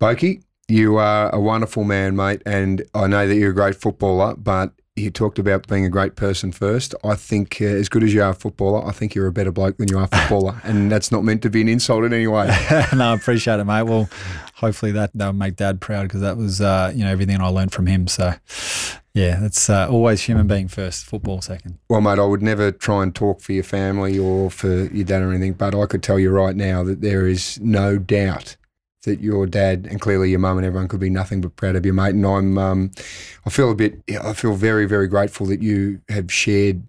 [0.00, 4.34] Bokey, you are a wonderful man, mate, and I know that you're a great footballer,
[4.36, 6.94] but you talked about being a great person first.
[7.04, 9.52] I think, uh, as good as you are a footballer, I think you're a better
[9.52, 12.12] bloke than you are a footballer, and that's not meant to be an insult in
[12.12, 12.46] any way.
[12.94, 13.82] no, I appreciate it, mate.
[13.82, 14.08] Well,
[14.54, 17.48] hopefully that that would make Dad proud because that was uh, you know everything I
[17.48, 18.08] learned from him.
[18.08, 18.34] So
[19.12, 21.78] yeah, it's uh, always human being first, football second.
[21.88, 25.22] Well, mate, I would never try and talk for your family or for your dad
[25.22, 28.56] or anything, but I could tell you right now that there is no doubt
[29.06, 31.86] that your dad and clearly your mum and everyone could be nothing but proud of
[31.86, 32.14] you, mate.
[32.14, 32.90] And I'm, um,
[33.46, 36.82] I feel a bit, I feel very, very grateful that you have shared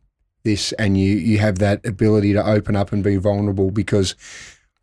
[0.43, 4.15] this and you you have that ability to open up and be vulnerable because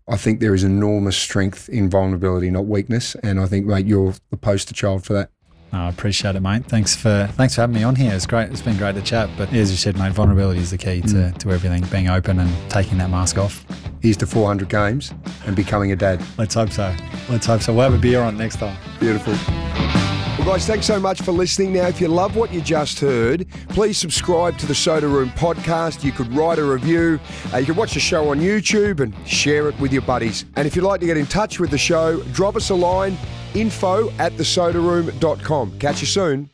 [0.06, 3.14] I think there is enormous strength in vulnerability, not weakness.
[3.22, 5.30] And I think, mate, you're the poster child for that.
[5.74, 6.64] No, I appreciate it, mate.
[6.66, 8.12] Thanks for thanks for having me on here.
[8.12, 8.48] It's great.
[8.48, 9.28] It's been great to chat.
[9.36, 11.38] But as you said, mate, vulnerability is the key to, mm.
[11.38, 11.84] to everything.
[11.90, 13.66] Being open and taking that mask off.
[14.00, 15.12] Here's to 400 games
[15.46, 16.22] and becoming a dad.
[16.38, 16.94] Let's hope so.
[17.28, 17.72] Let's hope so.
[17.72, 18.76] We'll have a beer on next time.
[19.00, 19.34] Beautiful.
[20.38, 21.72] Well, guys, thanks so much for listening.
[21.72, 26.02] Now, if you love what you just heard, please subscribe to the Soda Room podcast.
[26.04, 27.20] You could write a review.
[27.52, 30.44] Uh, you can watch the show on YouTube and share it with your buddies.
[30.56, 33.16] And if you'd like to get in touch with the show, drop us a line
[33.54, 35.78] info at thesodaroom.com.
[35.78, 36.50] Catch you soon.